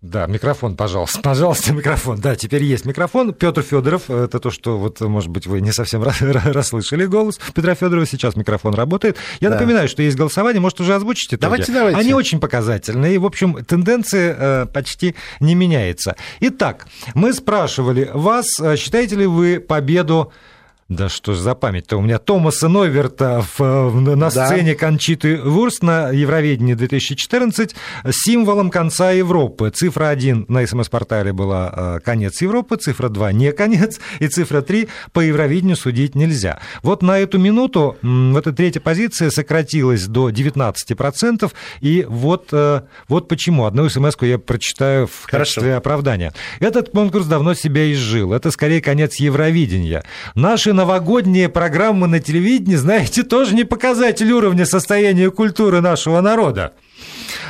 Да, 0.00 0.28
микрофон, 0.28 0.76
пожалуйста. 0.76 1.20
Пожалуйста, 1.22 1.72
микрофон. 1.72 2.20
Да, 2.20 2.36
теперь 2.36 2.62
есть 2.62 2.84
микрофон. 2.84 3.34
Петр 3.34 3.62
Федоров, 3.62 4.08
это 4.08 4.38
то, 4.38 4.52
что 4.52 4.78
вот, 4.78 5.00
может 5.00 5.28
быть, 5.28 5.48
вы 5.48 5.60
не 5.60 5.72
совсем 5.72 6.02
расслышали 6.04 7.04
голос 7.06 7.40
Петра 7.52 7.74
Федорова. 7.74 8.06
Сейчас 8.06 8.36
микрофон 8.36 8.74
работает. 8.74 9.16
Я 9.40 9.48
да. 9.50 9.56
напоминаю, 9.56 9.88
что 9.88 10.02
есть 10.02 10.16
голосование, 10.16 10.60
может, 10.60 10.80
уже 10.80 10.94
озвучите 10.94 11.36
Давайте, 11.36 11.72
давайте. 11.72 11.98
Они 11.98 12.14
очень 12.14 12.38
показательные. 12.38 13.16
И, 13.16 13.18
в 13.18 13.26
общем, 13.26 13.64
тенденция 13.64 14.36
э, 14.38 14.66
почти 14.66 15.16
не 15.40 15.56
меняется. 15.56 16.14
Итак, 16.38 16.86
мы 17.14 17.32
спрашивали 17.32 18.08
вас, 18.14 18.60
э, 18.60 18.76
считаете 18.76 19.16
ли 19.16 19.26
вы 19.26 19.58
победу 19.58 20.32
да 20.88 21.10
что 21.10 21.34
ж 21.34 21.36
за 21.36 21.54
память-то 21.54 21.98
у 21.98 22.00
меня 22.00 22.18
Томаса 22.18 22.66
Нойверта 22.66 23.44
в, 23.58 24.00
на 24.16 24.30
сцене 24.30 24.72
да. 24.72 24.78
Кончиты 24.78 25.36
Вурст 25.36 25.82
на 25.82 26.08
Евроведении 26.08 26.72
2014 26.72 27.74
символом 28.10 28.70
конца 28.70 29.10
Европы. 29.10 29.70
Цифра 29.70 30.08
1 30.08 30.46
на 30.48 30.66
СМС-портале 30.66 31.34
была 31.34 31.72
э, 31.76 32.00
конец 32.02 32.40
Европы, 32.40 32.76
цифра 32.76 33.10
2 33.10 33.32
не 33.32 33.52
конец, 33.52 34.00
и 34.18 34.28
цифра 34.28 34.62
3 34.62 34.88
по 35.12 35.20
Евровидению 35.20 35.76
судить 35.76 36.14
нельзя. 36.14 36.58
Вот 36.82 37.02
на 37.02 37.18
эту 37.18 37.38
минуту 37.38 37.98
вот 38.02 38.46
эта 38.46 38.52
третья 38.56 38.80
позиция 38.80 39.28
сократилась 39.28 40.06
до 40.06 40.30
19%, 40.30 41.52
и 41.80 42.06
вот, 42.08 42.48
э, 42.52 42.80
вот 43.08 43.28
почему. 43.28 43.66
Одну 43.66 43.90
смс 43.90 44.16
я 44.22 44.38
прочитаю 44.38 45.06
в 45.06 45.26
качестве 45.26 45.62
Хорошо. 45.62 45.76
оправдания. 45.76 46.32
Этот 46.60 46.90
конкурс 46.90 47.26
давно 47.26 47.52
себя 47.52 47.92
изжил. 47.92 48.32
Это 48.32 48.50
скорее 48.50 48.80
конец 48.80 49.16
Евровидения. 49.16 50.02
Наши 50.34 50.72
новогодние 50.78 51.48
программы 51.48 52.06
на 52.06 52.20
телевидении, 52.20 52.76
знаете, 52.76 53.24
тоже 53.24 53.54
не 53.54 53.64
показатель 53.64 54.30
уровня 54.30 54.64
состояния 54.64 55.30
культуры 55.30 55.80
нашего 55.80 56.20
народа. 56.20 56.72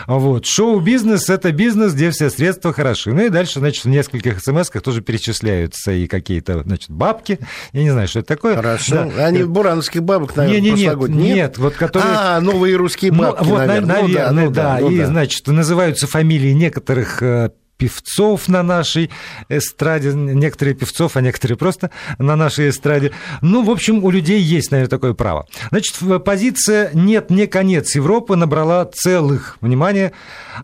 Вот. 0.07 0.47
Шоу-бизнес– 0.47 1.29
это 1.29 1.53
бизнес, 1.53 1.93
где 1.93 2.11
все 2.11 2.31
средства 2.31 2.73
хороши. 2.73 3.13
Ну 3.13 3.27
и 3.27 3.29
дальше, 3.29 3.59
значит, 3.59 3.85
в 3.85 3.89
нескольких 3.89 4.41
смс 4.41 4.71
тоже 4.83 5.03
перечисляются 5.03 5.93
и 5.93 6.07
какие-то, 6.07 6.63
значит, 6.63 6.91
бабки. 6.91 7.39
Я 7.73 7.83
не 7.83 7.91
знаю, 7.91 8.09
что 8.09 8.21
это 8.21 8.29
такое. 8.29 8.57
Хорошо. 8.57 9.11
Да. 9.15 9.27
Они 9.27 9.43
бурановских 9.43 10.03
бабок, 10.03 10.35
наверное, 10.35 10.61
не, 10.61 10.71
не, 10.71 10.83
нет, 10.85 10.99
нет, 10.99 11.11
нет, 11.11 11.59
вот 11.59 11.75
которые... 11.75 12.11
А, 12.17 12.41
новые 12.41 12.77
русские 12.77 13.13
ну, 13.13 13.19
бабки, 13.19 13.45
ну, 13.45 13.51
вот, 13.51 13.59
наверное. 13.59 14.03
наверное, 14.03 14.11
ну, 14.11 14.15
да, 14.15 14.33
ну, 14.33 14.51
да, 14.51 14.63
да. 14.63 14.81
Ну, 14.81 14.91
и, 14.91 14.99
да. 14.99 15.07
значит, 15.07 15.47
называются 15.47 16.07
фамилии 16.07 16.53
некоторых 16.53 17.23
э, 17.23 17.51
певцов 17.79 18.49
на 18.49 18.63
нашей 18.63 19.09
эстраде, 19.49 20.13
некоторые 20.13 20.75
певцов, 20.75 21.17
а 21.17 21.23
некоторые 21.23 21.57
просто 21.57 21.91
на 22.19 22.37
нашей 22.37 22.69
эстраде. 22.69 23.13
Ну, 23.41 23.65
в 23.65 23.71
общем, 23.71 24.05
у 24.05 24.11
людей 24.11 24.41
есть, 24.41 24.71
наверное, 24.71 24.91
такое 24.91 25.15
право. 25.15 25.47
Значит, 25.71 25.97
позиция 26.25 26.91
«нет, 26.93 27.31
не 27.31 27.47
конец 27.47 27.95
Европы» 27.95 28.37
набрала 28.37 28.85
целых, 28.85 29.57
внимание, 29.61 30.13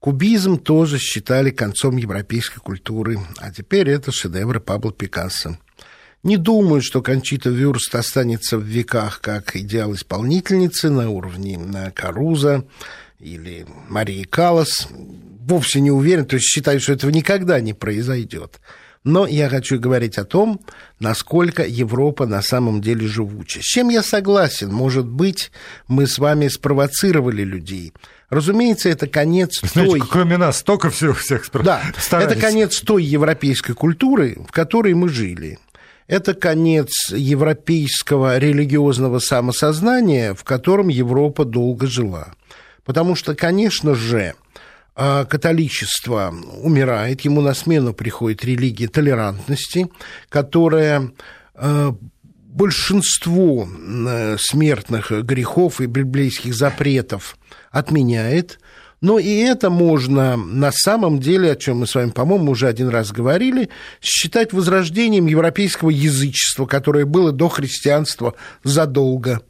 Кубизм 0.00 0.58
тоже 0.58 0.98
считали 0.98 1.50
концом 1.50 1.96
европейской 1.96 2.60
культуры, 2.60 3.18
а 3.38 3.50
теперь 3.50 3.90
это 3.90 4.12
шедевры 4.12 4.60
Пабло 4.60 4.92
Пикассо. 4.92 5.58
Не 6.22 6.36
думаю, 6.36 6.82
что 6.82 7.00
Кончита 7.00 7.48
Вюрст 7.48 7.94
останется 7.94 8.58
в 8.58 8.62
веках 8.62 9.20
как 9.20 9.54
идеал 9.56 9.94
исполнительницы 9.94 10.90
на 10.90 11.10
уровне 11.10 11.58
на 11.58 11.90
Каруза 11.90 12.64
или 13.20 13.66
Марии 13.88 14.24
Калас. 14.24 14.88
Вовсе 15.46 15.80
не 15.80 15.90
уверен, 15.90 16.26
то 16.26 16.36
есть 16.36 16.46
считаю, 16.46 16.80
что 16.80 16.92
этого 16.92 17.10
никогда 17.10 17.60
не 17.60 17.72
произойдет. 17.72 18.60
Но 19.04 19.26
я 19.26 19.48
хочу 19.48 19.78
говорить 19.78 20.18
о 20.18 20.24
том, 20.24 20.60
насколько 20.98 21.64
Европа 21.64 22.26
на 22.26 22.42
самом 22.42 22.80
деле 22.82 23.06
живуча. 23.06 23.60
С 23.62 23.64
чем 23.64 23.88
я 23.88 24.02
согласен? 24.02 24.70
Может 24.72 25.06
быть, 25.06 25.50
мы 25.86 26.06
с 26.06 26.18
вами 26.18 26.48
спровоцировали 26.48 27.42
людей. 27.42 27.94
Разумеется, 28.28 28.90
это 28.90 29.06
конец 29.06 29.60
Знаете, 29.62 29.98
той... 29.98 30.00
кроме 30.00 30.36
нас, 30.36 30.58
столько 30.58 30.90
всех, 30.90 31.20
всех 31.20 31.44
спро... 31.44 31.62
Да, 31.62 31.80
старались. 31.98 32.32
это 32.32 32.40
конец 32.40 32.80
той 32.80 33.02
европейской 33.02 33.72
культуры, 33.72 34.36
в 34.46 34.52
которой 34.52 34.92
мы 34.94 35.08
жили. 35.08 35.58
Это 36.08 36.32
конец 36.34 36.88
европейского 37.10 38.38
религиозного 38.38 39.18
самосознания, 39.18 40.34
в 40.34 40.42
котором 40.42 40.88
Европа 40.88 41.44
долго 41.44 41.86
жила. 41.86 42.28
Потому 42.84 43.14
что, 43.14 43.34
конечно 43.34 43.94
же, 43.94 44.34
а, 44.96 45.26
католичество 45.26 46.34
умирает, 46.62 47.20
ему 47.20 47.42
на 47.42 47.52
смену 47.52 47.92
приходит 47.92 48.42
религия 48.44 48.88
толерантности, 48.88 49.88
которая 50.30 51.12
а, 51.54 51.94
большинство 52.58 53.68
э, 53.68 54.36
смертных 54.40 55.12
грехов 55.12 55.80
и 55.80 55.86
библейских 55.86 56.54
запретов 56.54 57.36
отменяет, 57.70 58.58
но 59.00 59.18
и 59.18 59.36
это 59.38 59.70
можно 59.70 60.36
на 60.36 60.72
самом 60.72 61.20
деле, 61.20 61.52
о 61.52 61.56
чем 61.56 61.78
мы 61.78 61.86
с 61.86 61.94
вами, 61.94 62.10
по-моему, 62.10 62.52
уже 62.52 62.66
один 62.66 62.88
раз 62.88 63.12
говорили, 63.12 63.68
считать 64.00 64.52
возрождением 64.52 65.26
европейского 65.26 65.90
язычества, 65.90 66.66
которое 66.66 67.04
было 67.04 67.32
до 67.32 67.48
христианства 67.48 68.34
задолго. 68.64 69.40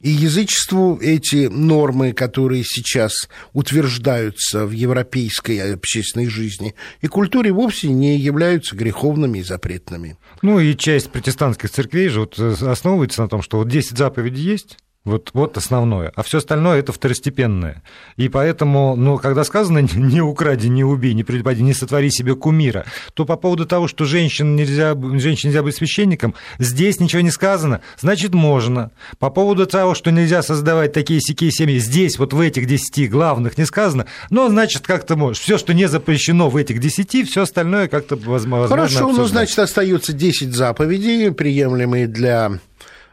И 0.00 0.08
язычеству 0.08 0.98
эти 0.98 1.48
нормы, 1.48 2.14
которые 2.14 2.64
сейчас 2.64 3.28
утверждаются 3.52 4.64
в 4.64 4.70
европейской 4.70 5.74
общественной 5.74 6.26
жизни 6.26 6.74
и 7.02 7.06
культуре, 7.06 7.52
вовсе 7.52 7.88
не 7.88 8.16
являются 8.16 8.74
греховными 8.74 9.40
и 9.40 9.42
запретными. 9.42 10.16
Ну 10.40 10.58
и 10.58 10.74
часть 10.74 11.10
протестантских 11.10 11.70
церквей 11.70 12.08
же 12.08 12.20
вот 12.20 12.38
основывается 12.38 13.20
на 13.20 13.28
том, 13.28 13.42
что 13.42 13.58
вот 13.58 13.68
10 13.68 13.98
заповедей 13.98 14.42
есть, 14.42 14.78
вот, 15.06 15.30
вот 15.32 15.56
основное. 15.56 16.12
А 16.14 16.22
все 16.22 16.38
остальное 16.38 16.78
это 16.78 16.92
второстепенное. 16.92 17.82
И 18.18 18.28
поэтому, 18.28 18.96
ну, 18.96 19.16
когда 19.16 19.44
сказано 19.44 19.78
не 19.94 20.20
укради, 20.20 20.68
не 20.68 20.84
убей, 20.84 21.14
не 21.14 21.24
предупреди, 21.24 21.62
не 21.62 21.72
сотвори 21.72 22.10
себе 22.10 22.34
кумира, 22.34 22.84
то 23.14 23.24
по 23.24 23.36
поводу 23.36 23.64
того, 23.64 23.88
что 23.88 24.04
женщин 24.04 24.56
нельзя, 24.56 24.94
женщин 25.18 25.48
нельзя 25.48 25.62
быть 25.62 25.76
священником, 25.76 26.34
здесь 26.58 27.00
ничего 27.00 27.22
не 27.22 27.30
сказано, 27.30 27.80
значит, 27.98 28.34
можно. 28.34 28.90
По 29.18 29.30
поводу 29.30 29.66
того, 29.66 29.94
что 29.94 30.10
нельзя 30.10 30.42
создавать 30.42 30.92
такие 30.92 31.20
сякие 31.22 31.50
семьи, 31.50 31.78
здесь 31.78 32.18
вот 32.18 32.34
в 32.34 32.40
этих 32.40 32.66
десяти 32.66 33.06
главных 33.06 33.56
не 33.56 33.64
сказано, 33.64 34.04
но, 34.28 34.50
значит, 34.50 34.86
как-то 34.86 35.16
можешь. 35.16 35.42
Все, 35.42 35.56
что 35.56 35.72
не 35.72 35.88
запрещено 35.88 36.50
в 36.50 36.56
этих 36.56 36.78
десяти, 36.78 37.24
все 37.24 37.42
остальное 37.42 37.88
как-то 37.88 38.16
возможно 38.16 38.68
Хорошо, 38.68 39.06
обсуждать. 39.06 39.16
ну, 39.16 39.26
значит, 39.26 39.58
остаются 39.58 40.12
10 40.12 40.54
заповедей, 40.54 41.32
приемлемые 41.32 42.06
для 42.06 42.60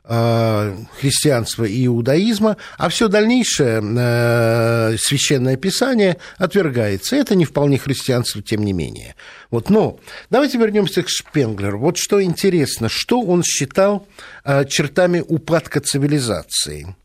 христианства 0.08 1.65
и 1.65 1.86
иудаизма, 1.86 2.58
а 2.78 2.89
все 2.89 3.08
дальнейшее 3.08 3.82
э, 3.84 4.96
священное 4.98 5.58
писание 5.58 6.17
отвергается. 6.38 7.15
Это 7.15 7.36
не 7.36 7.46
вполне 7.46 7.78
христианство, 7.78 8.41
тем 8.41 8.63
не 8.63 8.74
менее. 8.74 9.15
Вот, 9.50 9.70
но 9.70 10.00
давайте 10.30 10.58
вернемся 10.58 11.04
к 11.04 11.10
Шпенглеру. 11.10 11.80
Вот 11.80 11.98
что 11.98 12.22
интересно, 12.22 12.89
что 12.89 13.22
он 13.22 13.43
считал 13.43 14.08
э, 14.43 14.65
чертами 14.65 15.24
упадка 15.28 15.80
цивилизации. 15.80 16.96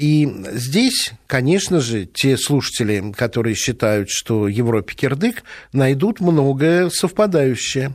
И 0.00 0.26
здесь, 0.52 1.12
конечно 1.26 1.78
же, 1.80 2.06
те 2.06 2.38
слушатели, 2.38 3.12
которые 3.14 3.54
считают, 3.54 4.08
что 4.08 4.48
Европе 4.48 4.94
кирдык, 4.94 5.42
найдут 5.74 6.20
многое 6.20 6.88
совпадающее 6.88 7.92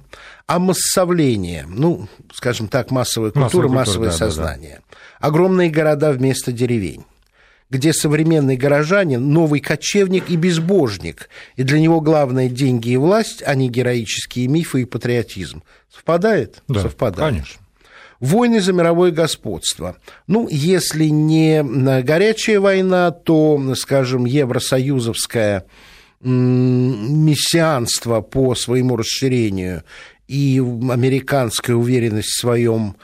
а 0.48 0.60
массовление, 0.60 1.66
ну, 1.68 2.08
скажем 2.32 2.68
так, 2.68 2.92
массовая 2.92 3.32
культура, 3.32 3.68
массовая, 3.68 4.10
массовое 4.10 4.10
да, 4.10 4.16
сознание. 4.16 4.76
Да, 4.76 4.98
да. 5.22 5.28
Огромные 5.28 5.72
города 5.72 6.12
вместо 6.12 6.52
деревень 6.52 7.06
где 7.72 7.94
современный 7.94 8.58
горожанин– 8.58 9.28
новый 9.34 9.60
кочевник 9.60 10.30
и 10.30 10.36
безбожник, 10.36 11.30
и 11.56 11.64
для 11.64 11.80
него 11.80 12.00
главное– 12.00 12.48
деньги 12.50 12.90
и 12.90 12.98
власть, 12.98 13.42
а 13.44 13.56
не 13.56 13.70
героические 13.70 14.48
мифы 14.48 14.84
и 14.84 14.86
патриотизм. 14.86 15.64
Совпадает? 15.92 16.62
Да, 16.68 16.82
Совпадает. 16.82 17.34
конечно. 17.34 17.65
Войны 18.20 18.62
за 18.62 18.74
мировое 18.74 19.12
господство. 19.12 19.98
Ну, 20.28 20.48
если 20.50 21.06
не 21.06 21.64
горячая 22.02 22.60
война, 22.60 23.12
то, 23.12 23.76
скажем, 23.76 24.26
евросоюзовское 24.26 25.66
мессианство 26.22 28.22
по 28.22 28.56
своему 28.56 28.96
расширению 28.96 29.84
и 30.28 30.60
американская 30.60 31.76
уверенность 31.76 32.30
в 32.30 32.40
своем 32.40 32.96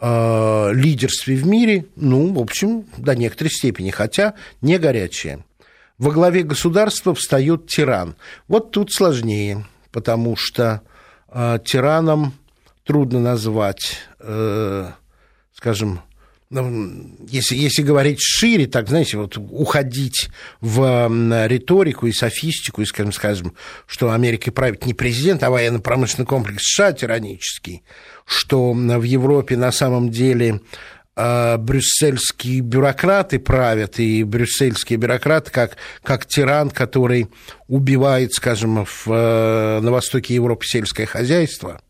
э, 0.00 0.70
лидерстве 0.72 1.36
в 1.36 1.46
мире, 1.46 1.86
ну, 1.96 2.32
в 2.32 2.38
общем, 2.38 2.86
до 2.96 3.14
некоторой 3.14 3.50
степени, 3.50 3.90
хотя 3.90 4.34
не 4.62 4.78
горячая. 4.78 5.44
Во 5.98 6.12
главе 6.12 6.42
государства 6.42 7.14
встает 7.14 7.66
тиран. 7.66 8.16
Вот 8.48 8.70
тут 8.70 8.92
сложнее, 8.92 9.66
потому 9.92 10.36
что 10.36 10.80
э, 11.28 11.58
тираном 11.62 12.32
трудно 12.90 13.20
назвать, 13.20 13.98
э, 14.18 14.90
скажем, 15.54 16.00
ну, 16.50 17.06
если, 17.28 17.54
если 17.54 17.82
говорить 17.82 18.18
шире, 18.20 18.66
так, 18.66 18.88
знаете, 18.88 19.16
вот 19.16 19.36
уходить 19.38 20.28
в 20.60 21.08
риторику 21.46 22.08
и 22.08 22.12
софистику, 22.12 22.82
и, 22.82 22.86
скажем, 22.86 23.12
скажем, 23.12 23.54
что 23.86 24.10
Америкой 24.10 24.52
правит 24.52 24.86
не 24.86 24.94
президент, 24.94 25.44
а 25.44 25.50
военно-промышленный 25.50 26.26
комплекс 26.26 26.64
США 26.64 26.92
тиранический, 26.92 27.84
что 28.24 28.72
в 28.72 29.02
Европе 29.04 29.56
на 29.56 29.70
самом 29.70 30.10
деле 30.10 30.60
а, 31.14 31.58
брюссельские 31.58 32.58
бюрократы 32.58 33.38
правят, 33.38 34.00
и 34.00 34.24
брюссельские 34.24 34.98
бюрократы 34.98 35.52
как, 35.52 35.76
как 36.02 36.26
тиран, 36.26 36.70
который 36.70 37.28
убивает, 37.68 38.32
скажем, 38.32 38.84
в, 38.84 39.06
э, 39.06 39.78
на 39.80 39.92
востоке 39.92 40.34
Европы 40.34 40.64
сельское 40.66 41.06
хозяйство– 41.06 41.80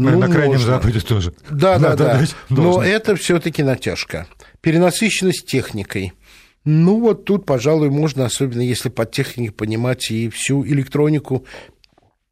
ну, 0.00 0.18
на 0.18 0.28
Крайнем 0.28 0.54
можно. 0.54 0.66
Западе 0.66 1.00
тоже. 1.00 1.34
Да, 1.50 1.78
да, 1.80 1.96
да. 1.96 2.24
Но 2.48 2.82
это 2.82 3.16
все-таки 3.16 3.62
натяжка. 3.62 4.26
Перенасыщенность 4.60 5.46
техникой. 5.46 6.12
Ну, 6.64 7.00
вот 7.00 7.24
тут, 7.24 7.46
пожалуй, 7.46 7.90
можно, 7.90 8.26
особенно 8.26 8.60
если 8.60 8.88
под 8.88 9.10
техникой 9.10 9.52
понимать 9.52 10.10
и 10.10 10.28
всю 10.28 10.64
электронику, 10.66 11.46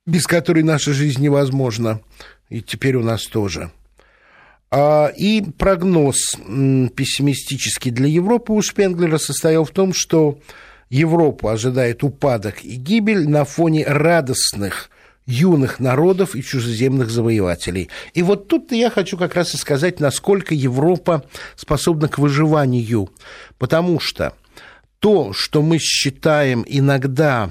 без 0.07 0.27
которой 0.27 0.63
наша 0.63 0.93
жизнь 0.93 1.23
невозможна. 1.23 2.01
И 2.51 2.61
теперь 2.61 2.97
у 2.97 3.03
нас 3.03 3.25
тоже. 3.25 3.71
А, 4.71 5.07
и 5.17 5.43
прогноз 5.43 6.37
пессимистический 6.95 7.91
для 7.91 8.07
Европы 8.07 8.53
у 8.53 8.61
Шпенглера 8.61 9.19
состоял 9.19 9.65
в 9.65 9.71
том, 9.71 9.95
что 9.95 10.39
Европу 10.91 11.49
ожидает 11.49 12.05
упадок 12.05 12.65
и 12.65 12.77
гибель 12.77 13.29
на 13.29 13.45
фоне 13.45 13.85
радостных 13.87 14.91
юных 15.29 15.79
народов 15.79 16.35
и 16.35 16.43
чужеземных 16.43 17.11
завоевателей. 17.11 17.91
И 18.15 18.23
вот 18.23 18.49
тут 18.49 18.73
я 18.73 18.91
хочу 18.91 19.17
как 19.17 19.35
раз 19.35 19.55
и 19.55 19.59
сказать, 19.59 20.01
насколько 20.01 20.55
Европа 20.55 21.23
способна 21.55 22.09
к 22.09 22.19
выживанию, 22.19 23.11
потому 23.59 24.01
что 24.01 24.33
то, 25.01 25.33
что 25.33 25.63
мы 25.63 25.79
считаем 25.79 26.65
иногда 26.67 27.51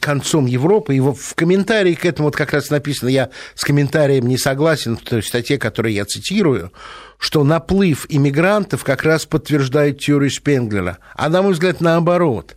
концом 0.00 0.46
Европы, 0.46 0.96
и 0.96 1.00
в 1.00 1.34
комментарии 1.36 1.94
к 1.94 2.04
этому 2.04 2.28
вот 2.28 2.36
как 2.36 2.52
раз 2.52 2.70
написано, 2.70 3.10
я 3.10 3.30
с 3.54 3.62
комментарием 3.64 4.26
не 4.26 4.38
согласен, 4.38 4.96
в 4.96 5.02
той 5.02 5.22
статье, 5.22 5.58
которую 5.58 5.92
я 5.92 6.04
цитирую, 6.04 6.72
что 7.18 7.44
наплыв 7.44 8.06
иммигрантов 8.08 8.82
как 8.82 9.04
раз 9.04 9.26
подтверждает 9.26 10.00
теорию 10.00 10.30
Шпенглера. 10.30 10.98
А 11.14 11.28
на 11.28 11.42
мой 11.42 11.52
взгляд, 11.52 11.80
наоборот. 11.80 12.56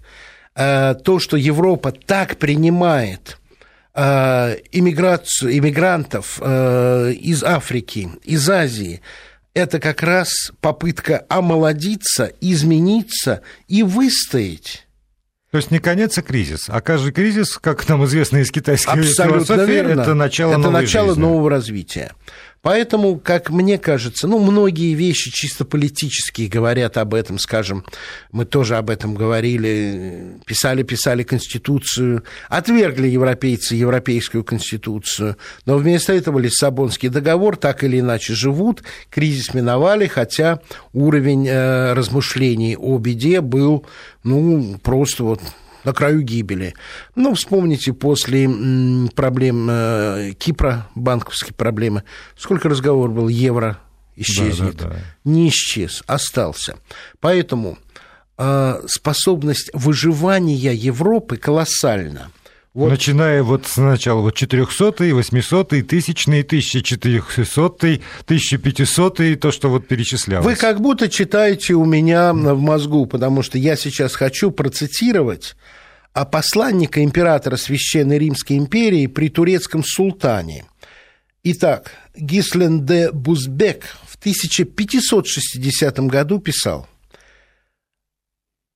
Э, 0.56 0.96
то, 0.96 1.20
что 1.20 1.38
Европа 1.38 1.91
так 1.91 2.38
принимает 2.38 3.38
иммиграцию, 3.93 5.58
иммигрантов 5.58 6.39
э, 6.41 7.12
из 7.13 7.43
Африки, 7.43 8.10
из 8.23 8.49
Азии, 8.49 9.01
это 9.54 9.80
как 9.80 10.01
раз 10.01 10.51
попытка 10.62 11.25
омолодиться, 11.30 12.32
измениться 12.39 13.41
и 13.67 13.84
выстоять. 13.84 14.88
То 15.51 15.58
есть 15.58 15.69
не 15.69 15.80
конец, 15.80 16.17
а 16.17 16.21
кризис. 16.21 16.69
А 16.69 16.80
каждый 16.80 17.12
кризис, 17.12 17.58
как 17.58 17.88
нам 17.89 18.06
известно 18.06 18.38
из 18.38 18.49
китайской 18.51 18.99
Абсолютно 18.99 19.45
философии, 19.45 19.71
верно. 19.71 20.01
это 20.01 20.13
начало, 20.13 20.51
это 20.51 20.60
новой 20.62 20.82
начало 20.82 21.08
жизни. 21.10 21.21
нового 21.21 21.49
развития. 21.49 22.13
Поэтому, 22.62 23.17
как 23.17 23.50
мне 23.50 23.80
кажется, 23.80 24.28
ну, 24.28 24.38
многие 24.38 24.93
вещи 24.93 25.32
чисто 25.32 25.65
политические 25.65 26.47
говорят 26.47 26.97
об 26.97 27.15
этом, 27.15 27.39
скажем, 27.39 27.84
мы 28.32 28.45
тоже 28.45 28.78
об 28.78 28.91
этом 28.91 29.15
говорили, 29.15 30.38
писали, 30.45 30.84
писали 30.84 31.24
Конституцию, 31.24 32.24
отвергли 32.50 33.08
европейцы 33.08 33.74
Европейскую 33.74 34.43
Конституцию, 34.43 35.38
но 35.65 35.78
вместо 35.78 36.13
этого 36.13 36.38
Лиссабонский 36.38 37.10
договор 37.10 37.58
так 37.58 37.84
или 37.84 38.00
иначе 38.00 38.36
живут, 38.36 38.84
кризис 39.10 39.56
миновали, 39.56 40.06
хотя 40.06 40.60
уровень 40.93 41.47
э, 41.47 41.93
размышлений 41.93 42.78
о 42.78 43.00
беде 43.00 43.41
был, 43.41 43.88
ну, 44.24 44.78
просто 44.84 45.24
вот 45.24 45.41
на 45.84 45.94
краю 45.94 46.22
гибели. 46.22 46.74
Ну, 47.15 47.34
вспомните, 47.34 47.94
после 47.94 48.50
проблем 49.15 49.67
э, 49.70 50.34
Кипра, 50.38 50.88
банковские 50.96 51.54
проблемы, 51.54 52.04
сколько 52.38 52.70
разговоров 52.70 53.13
было, 53.13 53.30
евро 53.30 53.80
исчезнет. 54.15 54.78
Да, 54.78 54.89
да, 54.89 54.96
да. 54.96 55.00
Не 55.24 55.50
исчез, 55.50 56.04
остался. 56.08 56.78
Поэтому 57.20 57.78
э, 58.38 58.82
способность 58.88 59.72
выживания 59.74 60.74
Европы 60.74 61.38
колоссальна. 61.38 62.32
Вот. 62.74 62.90
Начиная 62.90 63.44
вот 63.44 63.68
сначала 63.68 64.22
вот 64.22 64.36
400 64.36 65.14
800 65.14 65.74
1000 65.74 66.30
1400 66.30 67.66
1500 68.26 69.40
то, 69.40 69.52
что 69.52 69.70
вот 69.70 69.88
перечислялось. 69.88 70.46
Вы 70.46 70.56
как 70.56 70.80
будто 70.80 71.10
читаете 71.10 71.74
у 71.74 71.84
меня 71.84 72.32
в 72.34 72.62
мозгу, 72.62 73.06
потому 73.08 73.44
что 73.44 73.58
я 73.58 73.76
сейчас 73.76 74.16
хочу 74.16 74.52
процитировать 74.52 75.56
а 76.14 76.26
посланника 76.26 77.02
императора 77.04 77.56
Священной 77.56 78.20
Римской 78.20 78.58
империи 78.58 79.08
при 79.08 79.30
турецком 79.30 79.82
султане. 79.82 80.66
Итак, 81.44 81.94
Гислен 82.16 82.86
де 82.86 83.12
Бузбек 83.12 83.86
в 84.08 84.18
1560 84.18 86.00
году 86.02 86.40
писал– 86.40 86.88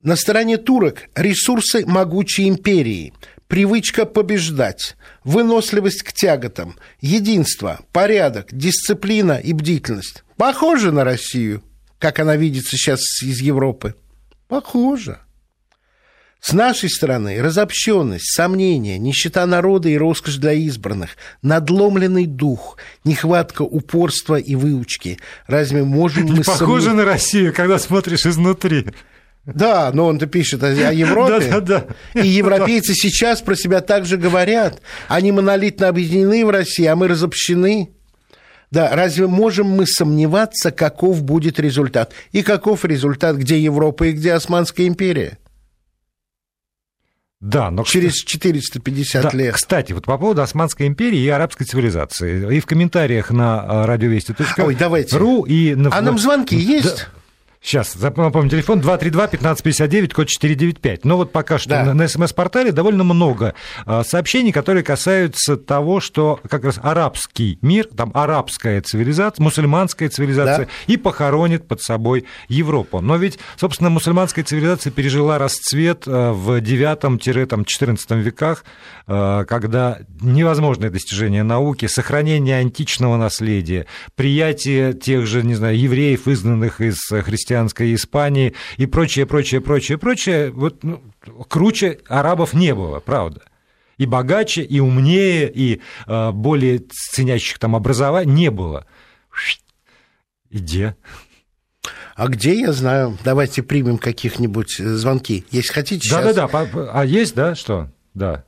на 0.06 0.16
стороне 0.16 0.58
турок 0.58 1.10
ресурсы 1.16 1.84
могучей 1.84 2.48
империи, 2.48 3.12
привычка 3.48 4.06
побеждать, 4.06 4.96
выносливость 5.24 6.04
к 6.04 6.14
тяготам, 6.14 6.78
единство, 7.02 7.80
порядок, 7.92 8.48
дисциплина 8.52 9.34
и 9.34 9.54
бдительность. 9.54 10.24
Похоже 10.38 10.92
на 10.92 11.04
Россию, 11.04 11.64
как 12.00 12.20
она 12.20 12.36
видится 12.36 12.78
сейчас 12.78 13.02
из 13.22 13.40
Европы. 13.42 13.96
Похоже. 14.48 15.20
С 16.46 16.54
нашей 16.54 16.92
стороны 16.92 17.42
разобщенность, 17.42 18.32
сомнения, 18.36 19.00
нищета 19.00 19.48
народа 19.48 19.90
и 19.90 19.98
роскошь 19.98 20.36
для 20.36 20.54
избранных, 20.54 21.18
надломленный 21.42 22.28
дух, 22.28 22.78
нехватка 23.04 23.64
упорства 23.64 24.36
и 24.36 24.54
выучки. 24.54 25.18
Разве 25.48 25.84
можем 25.84 26.28
мы... 26.28 26.44
Похоже 26.44 26.90
сомнев... 26.90 26.98
на 26.98 27.06
Россию, 27.06 27.52
когда 27.52 27.80
смотришь 27.80 28.28
изнутри. 28.28 28.86
Да, 29.46 29.92
но 29.94 30.08
он-то 30.08 30.26
пишет 30.26 30.64
о, 30.64 30.68
о 30.68 30.92
Европе. 30.92 31.50
Да, 31.50 31.60
да, 31.62 31.86
да. 32.14 32.22
И 32.22 32.28
европейцы 32.28 32.94
сейчас 32.96 33.42
про 33.42 33.56
себя 33.56 33.82
также 33.82 34.18
говорят. 34.18 34.82
Они 35.08 35.32
монолитно 35.32 35.88
объединены 35.88 36.46
в 36.46 36.50
России, 36.50 36.86
а 36.86 36.96
мы 36.96 37.08
разобщены. 37.08 37.92
Да, 38.72 38.90
разве 38.94 39.28
можем 39.28 39.68
мы 39.68 39.86
сомневаться, 39.86 40.72
каков 40.72 41.24
будет 41.24 41.60
результат? 41.60 42.14
И 42.32 42.42
каков 42.42 42.84
результат, 42.86 43.38
где 43.38 43.60
Европа 43.60 44.06
и 44.06 44.12
где 44.12 44.34
Османская 44.34 44.88
империя? 44.88 45.38
Да, 47.40 47.70
но... 47.70 47.84
Через 47.84 48.16
450 48.24 49.24
да, 49.24 49.30
лет. 49.38 49.54
Кстати, 49.54 49.94
вот 49.94 50.06
по 50.06 50.18
поводу 50.18 50.42
Османской 50.42 50.88
империи 50.88 51.20
и 51.20 51.28
арабской 51.28 51.66
цивилизации. 51.66 52.58
И 52.58 52.60
в 52.60 52.66
комментариях 52.66 53.30
на 53.30 53.86
радиовести.ру 53.86 55.44
и 55.44 55.76
на... 55.76 55.96
А 55.96 56.02
нам 56.02 56.18
звонки 56.18 56.56
есть? 56.56 56.98
Да. 56.98 57.25
Сейчас, 57.66 57.96
напомню, 57.96 58.52
телефон 58.52 58.80
232-1559, 58.80 60.14
код 60.14 60.28
495. 60.28 61.04
Но 61.04 61.18
вот 61.18 61.32
пока 61.32 61.58
что 61.58 61.70
да. 61.70 61.96
на 61.96 62.08
СМС-портале 62.08 62.72
довольно 62.72 63.04
много 63.04 63.56
а, 63.88 64.04
сообщений, 64.04 64.52
которые 64.52 64.84
касаются 64.84 65.58
того, 65.58 66.00
что 66.00 66.40
как 66.48 66.64
раз 66.64 66.80
арабский 66.84 67.58
мир, 67.64 67.88
там 67.88 68.12
арабская 68.14 68.82
цивилизация, 68.82 69.44
мусульманская 69.44 70.10
цивилизация, 70.10 70.66
да. 70.66 70.72
и 70.86 70.96
похоронит 70.96 71.68
под 71.68 71.82
собой 71.82 72.26
Европу. 72.50 73.02
Но 73.02 73.18
ведь, 73.18 73.40
собственно, 73.58 73.90
мусульманская 73.90 74.46
цивилизация 74.46 74.92
пережила 74.92 75.40
расцвет 75.40 76.04
а, 76.06 76.34
в 76.34 76.62
9-14 76.62 78.22
веках, 78.22 78.64
а, 79.08 79.44
когда 79.46 80.02
невозможное 80.22 80.92
достижение 80.92 81.42
науки, 81.42 81.88
сохранение 81.88 82.58
античного 82.58 83.18
наследия, 83.18 83.88
приятие 84.16 84.94
тех 84.94 85.26
же, 85.26 85.42
не 85.42 85.56
знаю, 85.56 85.80
евреев, 85.80 86.28
изгнанных 86.28 86.80
из 86.80 87.00
христианства, 87.10 87.55
христианской 87.56 87.94
Испании 87.96 88.54
и 88.78 88.86
прочее, 88.86 89.26
прочее, 89.26 89.62
прочее, 89.62 89.98
прочее, 89.98 90.52
вот 90.52 90.84
ну, 90.84 91.02
круче 91.48 92.00
арабов 92.08 92.54
не 92.54 92.74
было, 92.74 93.00
правда. 93.00 93.44
И 93.98 94.06
богаче, 94.06 94.62
и 94.62 94.80
умнее, 94.80 95.50
и 95.54 95.82
э, 96.06 96.32
более 96.32 96.80
ценящих 96.80 97.60
там 97.60 97.76
образование 97.76 98.34
не 98.34 98.52
было. 98.52 98.86
Где? 100.52 100.98
А 102.16 102.28
где, 102.28 102.60
я 102.60 102.74
знаю. 102.74 103.18
Давайте 103.24 103.64
примем 103.64 103.98
каких-нибудь 103.98 104.80
э, 104.80 104.84
звонки. 104.84 105.46
Если 105.50 105.72
хотите, 105.72 106.10
да, 106.10 106.22
сейчас. 106.22 106.36
Да-да-да. 106.36 106.92
А 106.92 107.06
есть, 107.06 107.36
да, 107.36 107.56
что? 107.56 107.90
Да. 108.14 108.44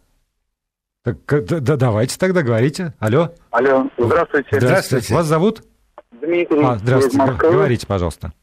Так, 1.04 1.17
да, 1.26 1.78
давайте 1.78 2.17
тогда 2.17 2.41
говорите. 2.41 2.93
Алло. 3.00 3.34
Алло, 3.52 3.89
здравствуйте. 3.98 4.50
Здравствуйте. 4.52 4.60
здравствуйте. 4.60 5.13
Вас 5.13 5.26
зовут? 5.28 5.63
Дмитрий. 6.12 6.62
А, 6.62 6.78
здравствуйте. 6.78 7.34
Говорите, 7.39 7.88
пожалуйста. 7.88 8.34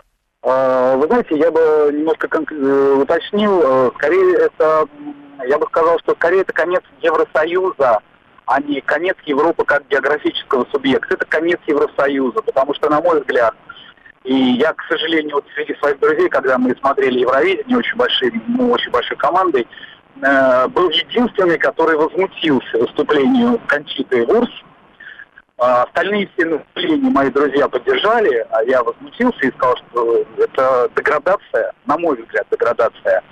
А, 0.45 0.97
вы 0.97 1.07
знаете, 1.07 1.37
я 1.39 1.51
бы 1.51 1.91
немножко 1.91 2.29
э, 2.29 2.93
уточнил, 3.01 3.63
э, 3.65 3.91
скорее 3.95 4.37
это, 4.37 4.87
я 5.47 5.59
бы 5.59 5.67
сказал, 5.67 5.99
что 6.01 6.15
скорее 6.15 6.43
это 6.43 6.53
конец 6.53 6.83
Евросоюза, 7.01 8.01
а 8.45 8.61
не 8.61 8.83
конец 8.83 9.17
Европы 9.25 9.65
как 9.65 9.89
географического 9.89 10.67
субъекта. 10.71 11.15
Это 11.15 11.25
конец 11.25 11.59
Евросоюза, 11.67 12.43
потому 12.43 12.75
что, 12.75 12.91
на 12.91 13.01
мой 13.01 13.21
взгляд, 13.21 13.55
и 14.25 14.35
я, 14.35 14.75
к 14.75 14.83
сожалению, 14.87 15.37
вот 15.37 15.47
среди 15.55 15.75
своих 15.77 15.99
друзей, 15.99 16.29
когда 16.29 16.59
мы 16.59 16.77
смотрели 16.77 17.21
Евровидение 17.21 17.79
очень 17.79 17.97
большой, 17.97 18.31
ну, 18.47 18.71
очень 18.71 18.91
большой 18.91 19.17
командой, 19.17 19.67
э, 20.21 20.69
был 20.69 20.91
единственный, 20.91 21.57
который 21.57 21.97
возмутился 21.97 22.79
выступлению 22.79 23.59
Кончиты 23.67 24.27
Вурс, 24.27 24.51
а 25.59 25.85
остальные 25.85 26.29
все 26.35 26.47
наступления 26.47 27.11
мои 27.11 27.31
друзья 27.31 27.69
поддержали, 27.69 28.47
а 28.51 28.63
я 28.65 28.83
возмутился 28.83 29.47
и 29.47 29.53
сказал, 29.53 29.77
что 29.77 30.25
это 30.39 30.91
деградация, 30.97 31.73
на 31.87 31.97
мой 31.97 32.21
взгляд, 32.21 32.47
деградация 32.51 33.23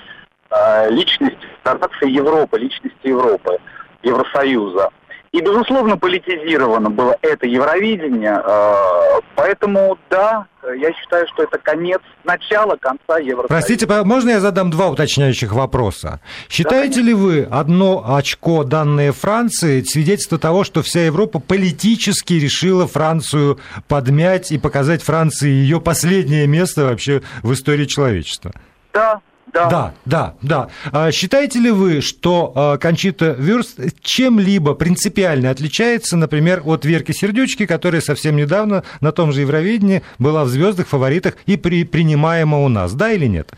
э, 0.50 0.90
личности, 0.90 1.46
деградация 1.64 2.08
Европы, 2.08 2.58
личности 2.58 3.08
Европы, 3.08 3.58
Евросоюза. 4.02 4.90
И, 5.32 5.40
безусловно, 5.40 5.96
политизировано 5.96 6.90
было 6.90 7.16
это 7.22 7.46
Евровидение. 7.46 8.38
Э, 8.44 9.20
поэтому, 9.34 9.96
да, 10.10 10.46
я 10.62 10.92
считаю, 10.92 11.26
что 11.32 11.44
это 11.44 11.56
конец, 11.56 12.00
начало 12.24 12.76
конца 12.76 13.18
Евросоюза. 13.18 13.48
Простите, 13.48 13.86
можно 14.04 14.28
я 14.28 14.40
задам 14.40 14.70
два 14.70 14.88
уточняющих 14.88 15.52
вопроса? 15.52 16.20
Считаете 16.50 17.00
да, 17.00 17.06
ли 17.06 17.14
вы 17.14 17.48
одно 17.50 18.14
очко, 18.14 18.62
данное 18.62 19.12
Франции, 19.12 19.82
свидетельство 19.82 20.38
того, 20.38 20.64
что 20.64 20.82
вся 20.82 21.06
Европа 21.06 21.38
политически 21.40 22.34
решила 22.34 22.86
Францию 22.86 23.58
подмять 23.88 24.52
и 24.52 24.58
показать 24.58 25.02
Франции 25.02 25.48
ее 25.48 25.80
последнее 25.80 26.46
место 26.46 26.84
вообще 26.84 27.22
в 27.42 27.54
истории 27.54 27.86
человечества? 27.86 28.52
Да, 28.92 29.22
да. 29.52 29.68
Да, 29.68 29.94
да, 30.04 30.34
да. 30.40 30.68
А 30.92 31.12
считаете 31.12 31.58
ли 31.58 31.70
вы, 31.70 32.00
что 32.00 32.52
а, 32.54 32.78
Кончита 32.78 33.36
Вюрст 33.38 33.78
чем-либо 34.02 34.74
принципиально 34.74 35.50
отличается, 35.50 36.16
например, 36.16 36.62
от 36.64 36.84
Верки 36.84 37.12
Сердючки, 37.12 37.66
которая 37.66 38.00
совсем 38.00 38.36
недавно 38.36 38.82
на 39.00 39.12
том 39.12 39.32
же 39.32 39.42
Евровидении 39.42 40.02
была 40.18 40.44
в 40.44 40.48
звездах, 40.48 40.88
фаворитах 40.88 41.34
и 41.46 41.56
при, 41.56 41.84
принимаема 41.84 42.64
у 42.64 42.68
нас, 42.68 42.94
да 42.94 43.12
или 43.12 43.26
нет? 43.26 43.52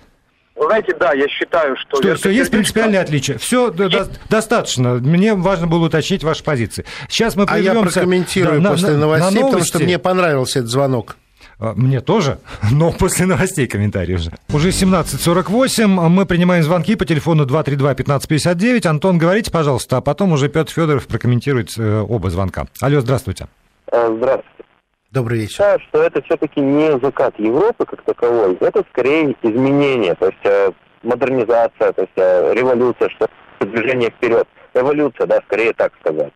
Вы 0.56 0.66
знаете, 0.66 0.94
да, 0.98 1.12
я 1.12 1.28
считаю, 1.28 1.76
что... 1.76 1.96
Что, 1.96 2.16
что 2.16 2.28
есть 2.28 2.50
принципиальные 2.50 3.00
отличия. 3.00 3.38
Все 3.38 3.72
есть... 3.72 4.20
достаточно. 4.28 4.94
Мне 4.94 5.34
важно 5.34 5.66
было 5.66 5.86
уточнить 5.86 6.22
ваши 6.22 6.44
позиции. 6.44 6.84
Сейчас 7.08 7.34
мы 7.34 7.46
прервемся... 7.46 7.72
А 7.72 7.74
я 7.74 7.82
прокомментирую 7.82 8.60
да, 8.60 8.70
после 8.70 8.90
на, 8.90 8.98
новостей, 8.98 9.40
на 9.40 9.46
потому 9.46 9.64
что 9.64 9.78
мне 9.80 9.98
понравился 9.98 10.60
этот 10.60 10.70
звонок. 10.70 11.16
А, 11.58 11.72
мне 11.74 12.00
тоже, 12.00 12.38
но 12.72 12.92
после 12.92 13.26
новостей 13.26 13.66
комментарий 13.66 14.14
уже. 14.16 14.30
Уже 14.52 14.68
17.48. 14.70 15.86
Мы 15.86 16.26
принимаем 16.26 16.62
звонки 16.62 16.96
по 16.96 17.04
телефону 17.04 17.44
232-1559. 17.46 18.86
Антон, 18.86 19.18
говорите, 19.18 19.50
пожалуйста, 19.50 19.98
а 19.98 20.00
потом 20.00 20.32
уже 20.32 20.48
Петр 20.48 20.72
Федоров 20.72 21.06
прокомментирует 21.06 21.70
э, 21.78 22.00
оба 22.00 22.30
звонка. 22.30 22.66
Алло, 22.80 23.00
здравствуйте. 23.00 23.46
А, 23.90 24.06
здравствуйте. 24.08 24.64
Добрый 25.10 25.38
вечер. 25.38 25.62
Я 25.62 25.78
считаю, 25.78 25.80
что 25.88 26.02
это 26.02 26.22
все-таки 26.22 26.60
не 26.60 26.98
закат 26.98 27.38
Европы 27.38 27.86
как 27.86 28.02
таковой, 28.02 28.56
это 28.56 28.84
скорее 28.90 29.36
изменение, 29.42 30.16
то 30.16 30.26
есть 30.26 30.44
э, 30.44 30.72
модернизация, 31.04 31.92
то 31.92 32.02
есть 32.02 32.12
э, 32.16 32.52
революция, 32.52 33.08
что 33.10 33.28
движение 33.60 34.10
вперед. 34.10 34.48
Эволюция, 34.74 35.26
да, 35.26 35.40
скорее 35.46 35.72
так 35.72 35.92
сказать. 36.00 36.32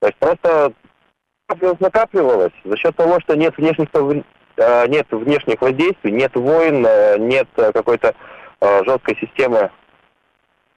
То 0.00 0.08
есть 0.08 0.18
просто 0.18 0.72
накапливалось, 1.54 1.80
накапливалось 1.80 2.52
за 2.64 2.76
счет 2.76 2.96
того, 2.96 3.20
что 3.20 3.36
нет 3.36 3.56
внешних, 3.56 3.88
э, 3.92 4.86
нет 4.88 5.06
внешних 5.10 5.60
воздействий, 5.60 6.12
нет 6.12 6.34
войн, 6.34 6.86
нет 7.28 7.48
какой-то 7.54 8.14
жесткой 8.60 9.16
системы 9.20 9.70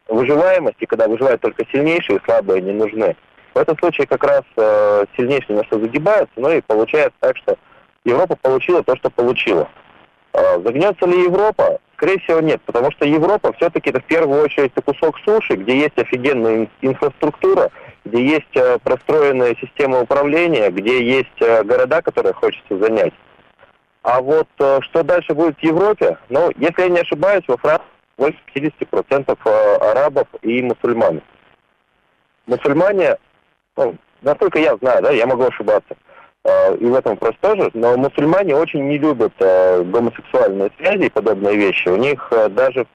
выживаемости, 0.07 0.85
когда 0.85 1.07
выживают 1.07 1.41
только 1.41 1.65
сильнейшие, 1.71 2.21
слабые 2.25 2.61
не 2.61 2.73
нужны. 2.73 3.15
В 3.53 3.59
этом 3.59 3.77
случае 3.79 4.07
как 4.07 4.23
раз 4.23 4.43
э, 4.55 5.05
сильнейшие 5.17 5.57
на 5.57 5.63
что 5.65 5.79
загибаются, 5.79 6.33
но 6.35 6.51
и 6.51 6.61
получается 6.61 7.17
так, 7.19 7.35
что 7.37 7.57
Европа 8.05 8.35
получила 8.35 8.83
то, 8.83 8.95
что 8.95 9.09
получила. 9.09 9.67
Э, 10.33 10.61
загнется 10.63 11.05
ли 11.07 11.23
Европа? 11.23 11.79
Скорее 11.95 12.19
всего, 12.19 12.39
нет, 12.39 12.61
потому 12.65 12.91
что 12.91 13.05
Европа 13.05 13.51
все-таки 13.53 13.89
это 13.89 13.99
в 13.99 14.05
первую 14.05 14.43
очередь 14.43 14.73
кусок 14.85 15.17
суши, 15.25 15.55
где 15.55 15.75
есть 15.79 15.97
офигенная 15.97 16.67
инфраструктура, 16.81 17.71
где 18.07 18.25
есть 18.25 18.55
э, 18.55 18.77
простроенная 18.83 19.55
система 19.61 20.01
управления, 20.01 20.69
где 20.69 21.03
есть 21.03 21.41
э, 21.41 21.63
города, 21.63 22.01
которые 22.01 22.33
хочется 22.33 22.77
занять. 22.77 23.13
А 24.03 24.21
вот 24.21 24.47
э, 24.59 24.79
что 24.81 25.03
дальше 25.03 25.33
будет 25.33 25.57
в 25.57 25.63
Европе? 25.63 26.17
Ну, 26.29 26.49
если 26.57 26.83
я 26.83 26.89
не 26.89 26.99
ошибаюсь, 26.99 27.43
во 27.47 27.57
Франции 27.57 27.85
больше 28.17 28.39
50% 28.55 29.37
э, 29.45 29.75
арабов 29.91 30.27
и 30.41 30.61
мусульман. 30.61 31.21
Мусульмане 32.47 33.17
ну, 33.75 33.95
насколько 34.21 34.57
я 34.57 34.75
знаю, 34.77 35.03
да, 35.03 35.11
я 35.11 35.27
могу 35.27 35.43
ошибаться, 35.43 35.95
и 36.79 36.85
в 36.85 36.95
этом 36.95 37.11
вопрос 37.11 37.35
тоже, 37.41 37.69
но 37.73 37.95
мусульмане 37.97 38.55
очень 38.55 38.87
не 38.87 38.97
любят 38.97 39.33
гомосексуальные 39.37 40.71
связи 40.77 41.07
и 41.07 41.09
подобные 41.09 41.57
вещи. 41.57 41.89
У 41.89 41.97
них 41.97 42.31
даже 42.51 42.87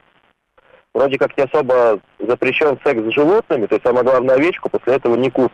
вроде 0.93 1.17
как 1.17 1.35
не 1.37 1.43
особо 1.43 1.99
запрещен 2.19 2.79
секс 2.83 3.01
с 3.01 3.13
животными, 3.13 3.65
то 3.65 3.75
есть 3.75 3.85
самое 3.85 4.05
главное 4.05 4.35
овечку 4.35 4.69
после 4.69 4.95
этого 4.95 5.15
не 5.15 5.29
кушать. 5.29 5.51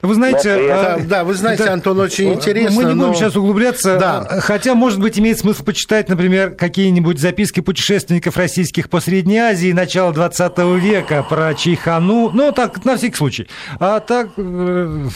Вы 0.00 0.14
знаете, 0.14 0.50
это, 0.50 0.94
а, 0.94 1.00
да, 1.00 1.24
вы 1.24 1.34
знаете, 1.34 1.64
да, 1.64 1.72
Антон, 1.72 1.98
очень 1.98 2.34
интересно. 2.34 2.76
Мы 2.76 2.84
не 2.84 2.94
будем 2.94 3.08
но... 3.08 3.14
сейчас 3.14 3.34
углубляться, 3.34 3.98
да. 3.98 4.40
хотя, 4.42 4.76
может 4.76 5.00
быть, 5.00 5.18
имеет 5.18 5.40
смысл 5.40 5.64
почитать, 5.64 6.08
например, 6.08 6.54
какие-нибудь 6.54 7.18
записки 7.18 7.58
путешественников 7.58 8.36
российских 8.36 8.90
по 8.90 9.00
Средней 9.00 9.38
Азии 9.38 9.72
начала 9.72 10.12
20 10.12 10.56
века 10.80 11.24
про 11.28 11.52
Чайхану, 11.52 12.30
ну, 12.30 12.52
так, 12.52 12.84
на 12.84 12.96
всякий 12.96 13.16
случай. 13.16 13.48
А 13.80 13.98
так, 13.98 14.28
э, 14.36 15.08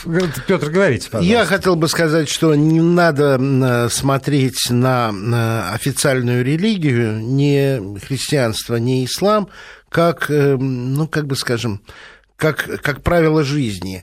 Петр, 0.49 0.69
говорите, 0.69 1.09
пожалуйста. 1.11 1.33
Я 1.33 1.45
хотел 1.45 1.77
бы 1.77 1.87
сказать, 1.87 2.29
что 2.29 2.53
не 2.57 2.81
надо 2.81 3.89
смотреть 3.89 4.69
на 4.69 5.71
официальную 5.73 6.45
религию, 6.45 7.21
ни 7.21 8.01
христианство, 8.05 8.75
ни 8.75 9.05
ислам, 9.05 9.47
как, 9.89 10.29
э, 10.29 10.57
ну, 10.57 11.07
как 11.07 11.29
бы 11.29 11.37
скажем, 11.37 11.83
как, 12.35 12.81
как 12.83 13.05
правило 13.05 13.45
жизни. 13.45 14.03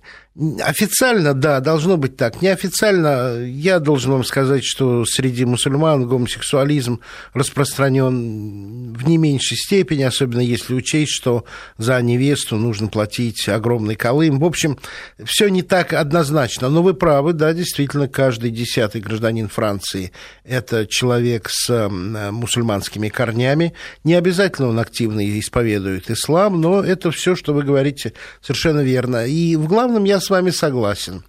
Официально, 0.61 1.33
да, 1.33 1.59
должно 1.59 1.97
быть 1.97 2.15
так. 2.15 2.41
Неофициально, 2.41 3.43
я 3.43 3.79
должен 3.79 4.13
вам 4.13 4.23
сказать, 4.23 4.63
что 4.63 5.03
среди 5.03 5.43
мусульман 5.43 6.07
гомосексуализм 6.07 7.01
распространен 7.33 8.93
в 8.93 9.05
не 9.05 9.17
меньшей 9.17 9.57
степени, 9.57 10.03
особенно 10.03 10.39
если 10.39 10.73
учесть, 10.73 11.11
что 11.11 11.43
за 11.77 12.01
невесту 12.01 12.55
нужно 12.55 12.87
платить 12.87 13.49
огромный 13.49 13.95
колым. 13.95 14.39
В 14.39 14.45
общем, 14.45 14.79
все 15.25 15.49
не 15.49 15.61
так 15.61 15.91
однозначно. 15.91 16.69
Но 16.69 16.83
вы 16.83 16.93
правы, 16.93 17.33
да, 17.33 17.51
действительно, 17.51 18.07
каждый 18.07 18.51
десятый 18.51 19.01
гражданин 19.01 19.49
Франции– 19.49 20.13
это 20.45 20.87
человек 20.87 21.49
с 21.49 21.89
мусульманскими 21.89 23.09
корнями. 23.09 23.73
Не 24.05 24.15
обязательно 24.15 24.69
он 24.69 24.79
активно 24.79 25.37
исповедует 25.37 26.09
ислам, 26.09 26.61
но 26.61 26.81
это 26.81 27.11
все, 27.11 27.35
что 27.35 27.53
вы 27.53 27.63
говорите, 27.63 28.13
совершенно 28.41 28.79
верно. 28.79 29.25
И 29.27 29.57
в 29.57 29.67
главном 29.67 30.05
я 30.05 30.21
с 30.21 30.28
вами 30.29 30.49
согласен, 30.49 31.23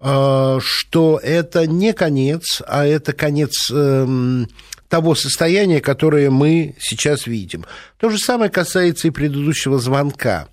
э, 0.00 0.58
что 0.60 1.20
это 1.22 1.66
не 1.66 1.92
конец, 1.92 2.62
а 2.66 2.86
это 2.86 3.12
конец 3.12 3.70
эм, 3.70 4.48
того 4.88 5.14
состояния, 5.14 5.80
которое 5.80 6.30
мы 6.30 6.76
сейчас 6.78 7.26
видим. 7.26 7.64
То 7.98 8.10
же 8.10 8.18
самое 8.18 8.50
касается 8.50 9.08
и 9.08 9.10
предыдущего 9.10 9.78
звонка. 9.78 10.48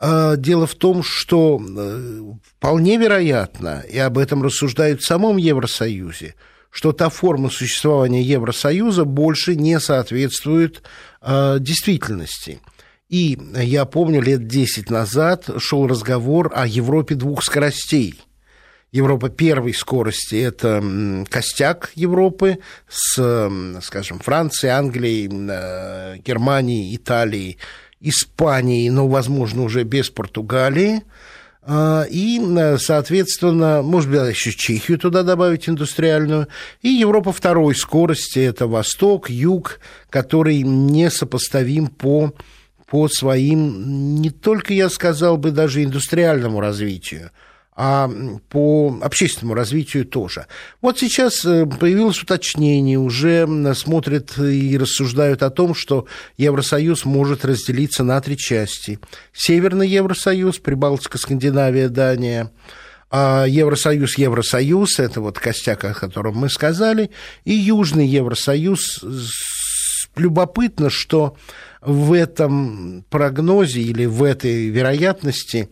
Э, 0.00 0.34
дело 0.36 0.66
в 0.66 0.74
том, 0.74 1.02
что 1.02 1.60
э, 1.60 2.22
вполне 2.56 2.96
вероятно, 2.96 3.84
и 3.88 3.98
об 3.98 4.18
этом 4.18 4.42
рассуждают 4.42 5.00
в 5.02 5.06
самом 5.06 5.36
Евросоюзе, 5.36 6.34
что 6.70 6.92
та 6.92 7.08
форма 7.08 7.50
существования 7.50 8.22
Евросоюза 8.22 9.04
больше 9.04 9.56
не 9.56 9.80
соответствует 9.80 10.82
действительности. 11.20 12.60
И 13.08 13.38
я 13.54 13.86
помню, 13.86 14.20
лет 14.20 14.46
10 14.46 14.90
назад 14.90 15.48
шел 15.58 15.86
разговор 15.86 16.52
о 16.54 16.66
Европе 16.66 17.14
двух 17.14 17.42
скоростей. 17.42 18.20
Европа 18.92 19.28
первой 19.28 19.74
скорости– 19.74 20.36
это 20.36 20.82
костяк 21.28 21.90
Европы 21.94 22.58
с, 22.88 23.50
скажем, 23.82 24.18
Францией, 24.18 24.72
Англией, 24.72 25.28
э, 25.30 26.18
Германией, 26.24 26.96
Италией, 26.96 27.58
Испанией, 28.00 28.88
но, 28.88 29.06
возможно, 29.06 29.62
уже 29.62 29.82
без 29.82 30.08
Португалии. 30.08 31.02
А, 31.62 32.06
и, 32.08 32.40
э, 32.40 32.78
соответственно, 32.78 33.82
может 33.82 34.10
быть, 34.10 34.20
еще 34.34 34.52
Чехию 34.52 34.98
туда 34.98 35.22
добавить 35.22 35.68
индустриальную. 35.68 36.48
И 36.80 36.88
Европа 36.88 37.32
второй 37.32 37.74
скорости– 37.74 38.38
это 38.40 38.66
Восток, 38.66 39.28
Юг, 39.28 39.80
который 40.08 40.62
несопоставим 40.62 41.88
по 41.88 42.32
по 42.90 43.08
своим, 43.08 44.16
не 44.20 44.30
только, 44.30 44.72
я 44.72 44.88
сказал 44.88 45.36
бы, 45.36 45.50
даже 45.50 45.84
индустриальному 45.84 46.60
развитию, 46.60 47.30
а 47.76 48.10
по 48.48 48.98
общественному 49.02 49.54
развитию 49.54 50.04
тоже. 50.04 50.46
Вот 50.80 50.98
сейчас 50.98 51.44
э, 51.44 51.66
появилось 51.66 52.20
уточнение, 52.22 52.98
уже 52.98 53.46
смотрят 53.74 54.36
и 54.38 54.76
рассуждают 54.76 55.42
о 55.42 55.50
том, 55.50 55.74
что 55.74 56.06
Евросоюз 56.38 57.04
может 57.04 57.44
разделиться 57.44 58.02
на 58.02 58.20
три 58.20 58.36
части. 58.36 58.98
Северный 59.32 59.88
Евросоюз, 59.88 60.58
Прибалтика, 60.58 61.18
Скандинавия, 61.18 61.88
Дания– 61.88 62.50
а 63.10 63.46
Евросоюз, 63.46 64.18
Евросоюз, 64.18 64.98
это 64.98 65.22
вот 65.22 65.38
костяк, 65.38 65.82
о 65.84 65.94
котором 65.94 66.36
мы 66.36 66.50
сказали, 66.50 67.10
и 67.44 67.54
Южный 67.54 68.06
Евросоюз. 68.06 69.02
Любопытно, 70.18 70.90
что 70.90 71.36
в 71.80 72.12
этом 72.12 73.04
прогнозе 73.08 73.80
или 73.80 74.04
в 74.04 74.22
этой 74.22 74.68
вероятности 74.68 75.68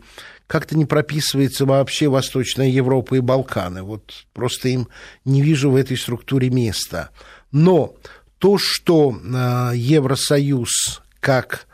как-то 0.47 0.77
не 0.77 0.85
прописывается 0.85 1.65
вообще 1.65 2.07
Восточная 2.07 2.69
Европа 2.69 3.15
и 3.15 3.19
Балканы. 3.19 3.83
Вот 3.83 4.25
просто 4.33 4.69
им 4.69 4.87
не 5.25 5.41
вижу 5.41 5.69
в 5.69 5.75
этой 5.75 5.97
структуре 5.97 6.49
места. 6.49 7.09
Но 7.51 7.93
то, 8.39 8.57
что 8.57 9.11
э, 9.11 9.71
Евросоюз 9.75 11.01
как 11.19 11.66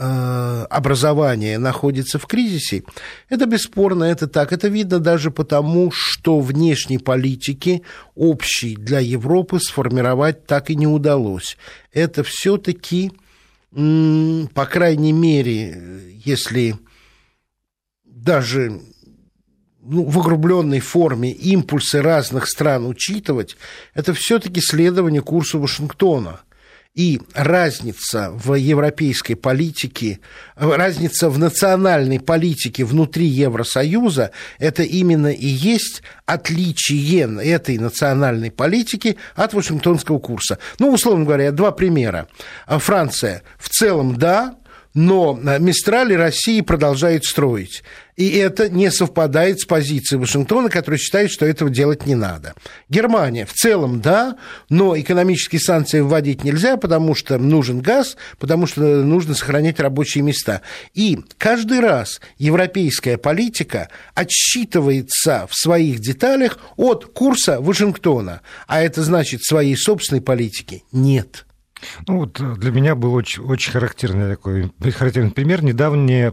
образование 0.00 1.58
находится 1.58 2.18
в 2.18 2.26
кризисе, 2.26 2.84
это 3.28 3.46
бесспорно, 3.46 4.04
это 4.04 4.26
так. 4.26 4.52
Это 4.52 4.68
видно 4.68 4.98
даже 4.98 5.30
потому, 5.30 5.90
что 5.92 6.40
внешней 6.40 6.98
политики 6.98 7.82
общей 8.14 8.76
для 8.76 9.00
Европы 9.00 9.58
сформировать 9.60 10.46
так 10.46 10.70
и 10.70 10.74
не 10.74 10.86
удалось. 10.86 11.58
Это 11.92 12.22
все-таки 12.22 13.12
по 13.70 14.66
крайней 14.66 15.12
мере, 15.12 16.02
если 16.24 16.76
даже 18.04 18.80
ну, 19.80 20.04
в 20.04 20.18
огрубленной 20.18 20.80
форме 20.80 21.30
импульсы 21.30 22.02
разных 22.02 22.48
стран 22.48 22.86
учитывать, 22.86 23.56
это 23.94 24.12
все-таки 24.12 24.60
следование 24.60 25.22
курсу 25.22 25.60
Вашингтона. 25.60 26.40
И 26.96 27.20
разница 27.34 28.32
в 28.32 28.54
европейской 28.54 29.34
политике, 29.34 30.18
разница 30.56 31.30
в 31.30 31.38
национальной 31.38 32.18
политике 32.18 32.84
внутри 32.84 33.26
Евросоюза, 33.26 34.32
это 34.58 34.82
именно 34.82 35.28
и 35.28 35.46
есть 35.46 36.02
отличие 36.26 37.42
этой 37.44 37.78
национальной 37.78 38.50
политики 38.50 39.16
от 39.36 39.54
Вашингтонского 39.54 40.18
курса. 40.18 40.58
Ну, 40.80 40.92
условно 40.92 41.24
говоря, 41.24 41.52
два 41.52 41.70
примера. 41.70 42.26
Франция 42.66 43.44
в 43.56 43.68
целом 43.68 44.16
да, 44.16 44.56
но 44.94 45.38
Мистрали 45.58 46.14
России 46.14 46.60
продолжает 46.60 47.24
строить. 47.24 47.82
И 48.16 48.36
это 48.36 48.68
не 48.68 48.90
совпадает 48.90 49.60
с 49.60 49.64
позицией 49.64 50.20
Вашингтона, 50.20 50.68
который 50.68 50.98
считает, 50.98 51.30
что 51.30 51.46
этого 51.46 51.70
делать 51.70 52.04
не 52.04 52.14
надо. 52.14 52.54
Германия 52.90 53.46
в 53.46 53.52
целом 53.54 54.02
да, 54.02 54.36
но 54.68 54.98
экономические 54.98 55.60
санкции 55.60 56.00
вводить 56.00 56.44
нельзя, 56.44 56.76
потому 56.76 57.14
что 57.14 57.38
нужен 57.38 57.80
газ, 57.80 58.18
потому 58.38 58.66
что 58.66 58.80
нужно 58.80 59.34
сохранять 59.34 59.80
рабочие 59.80 60.22
места. 60.22 60.60
И 60.92 61.18
каждый 61.38 61.80
раз 61.80 62.20
европейская 62.36 63.16
политика 63.16 63.88
отсчитывается 64.14 65.46
в 65.48 65.54
своих 65.54 66.00
деталях 66.00 66.58
от 66.76 67.06
курса 67.06 67.60
Вашингтона. 67.60 68.42
А 68.66 68.82
это 68.82 69.02
значит, 69.02 69.44
своей 69.44 69.76
собственной 69.76 70.20
политики 70.20 70.84
нет. 70.92 71.46
Ну 72.06 72.18
вот 72.18 72.40
э, 72.40 72.54
для 72.56 72.70
меня 72.70 72.94
был 72.94 73.14
очень, 73.14 73.42
очень 73.42 73.72
характерный 73.72 74.30
такой 74.30 74.72
характерный 74.92 75.30
пример. 75.30 75.62
Недавнее 75.64 76.32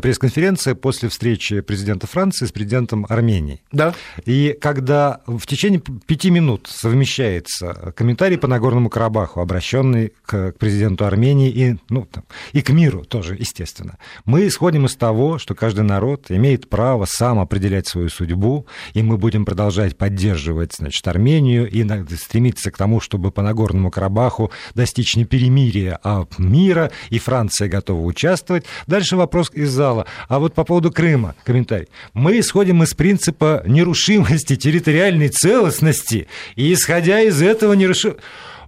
пресс-конференция 0.00 0.74
после 0.74 1.08
встречи 1.08 1.60
президента 1.60 2.06
Франции 2.06 2.46
с 2.46 2.52
президентом 2.52 3.06
Армении. 3.08 3.60
Да. 3.72 3.94
И 4.24 4.56
когда 4.60 5.20
в 5.26 5.46
течение 5.46 5.82
пяти 6.06 6.30
минут 6.30 6.68
совмещается 6.70 7.92
комментарий 7.96 8.38
по 8.38 8.46
Нагорному 8.46 8.90
Карабаху, 8.90 9.40
обращенный 9.40 10.12
к 10.26 10.52
президенту 10.52 11.04
Армении 11.04 11.50
и, 11.50 11.76
ну, 11.88 12.06
там, 12.10 12.24
и 12.52 12.62
к 12.62 12.70
миру 12.70 13.04
тоже, 13.04 13.34
естественно, 13.34 13.98
мы 14.24 14.46
исходим 14.46 14.86
из 14.86 14.94
того, 14.96 15.38
что 15.38 15.54
каждый 15.54 15.84
народ 15.84 16.30
имеет 16.30 16.68
право 16.68 17.06
сам 17.08 17.38
определять 17.40 17.88
свою 17.88 18.08
судьбу, 18.08 18.66
и 18.94 19.02
мы 19.02 19.16
будем 19.16 19.44
продолжать 19.44 19.96
поддерживать 19.96 20.74
значит, 20.74 21.06
Армению 21.08 21.68
и 21.68 21.86
стремиться 22.16 22.70
к 22.70 22.76
тому, 22.76 23.00
чтобы 23.00 23.30
по 23.30 23.42
Нагорному 23.42 23.90
Карабаху 23.90 24.50
достичь 24.74 25.16
не 25.16 25.24
перемирия, 25.24 25.98
а 26.02 26.26
мира, 26.38 26.90
и 27.10 27.18
Франция 27.18 27.68
готова 27.68 28.02
участвовать. 28.02 28.64
Дальше 28.86 29.16
вопрос 29.16 29.50
из 29.52 29.77
зала. 29.78 30.06
А 30.28 30.38
вот 30.40 30.54
по 30.54 30.64
поводу 30.64 30.90
Крыма 30.90 31.34
комментарий. 31.44 31.88
Мы 32.12 32.40
исходим 32.40 32.82
из 32.82 32.94
принципа 32.94 33.62
нерушимости 33.64 34.56
территориальной 34.56 35.28
целостности, 35.28 36.26
и 36.56 36.72
исходя 36.72 37.20
из 37.20 37.40
этого 37.40 37.74
нерушим... 37.74 38.16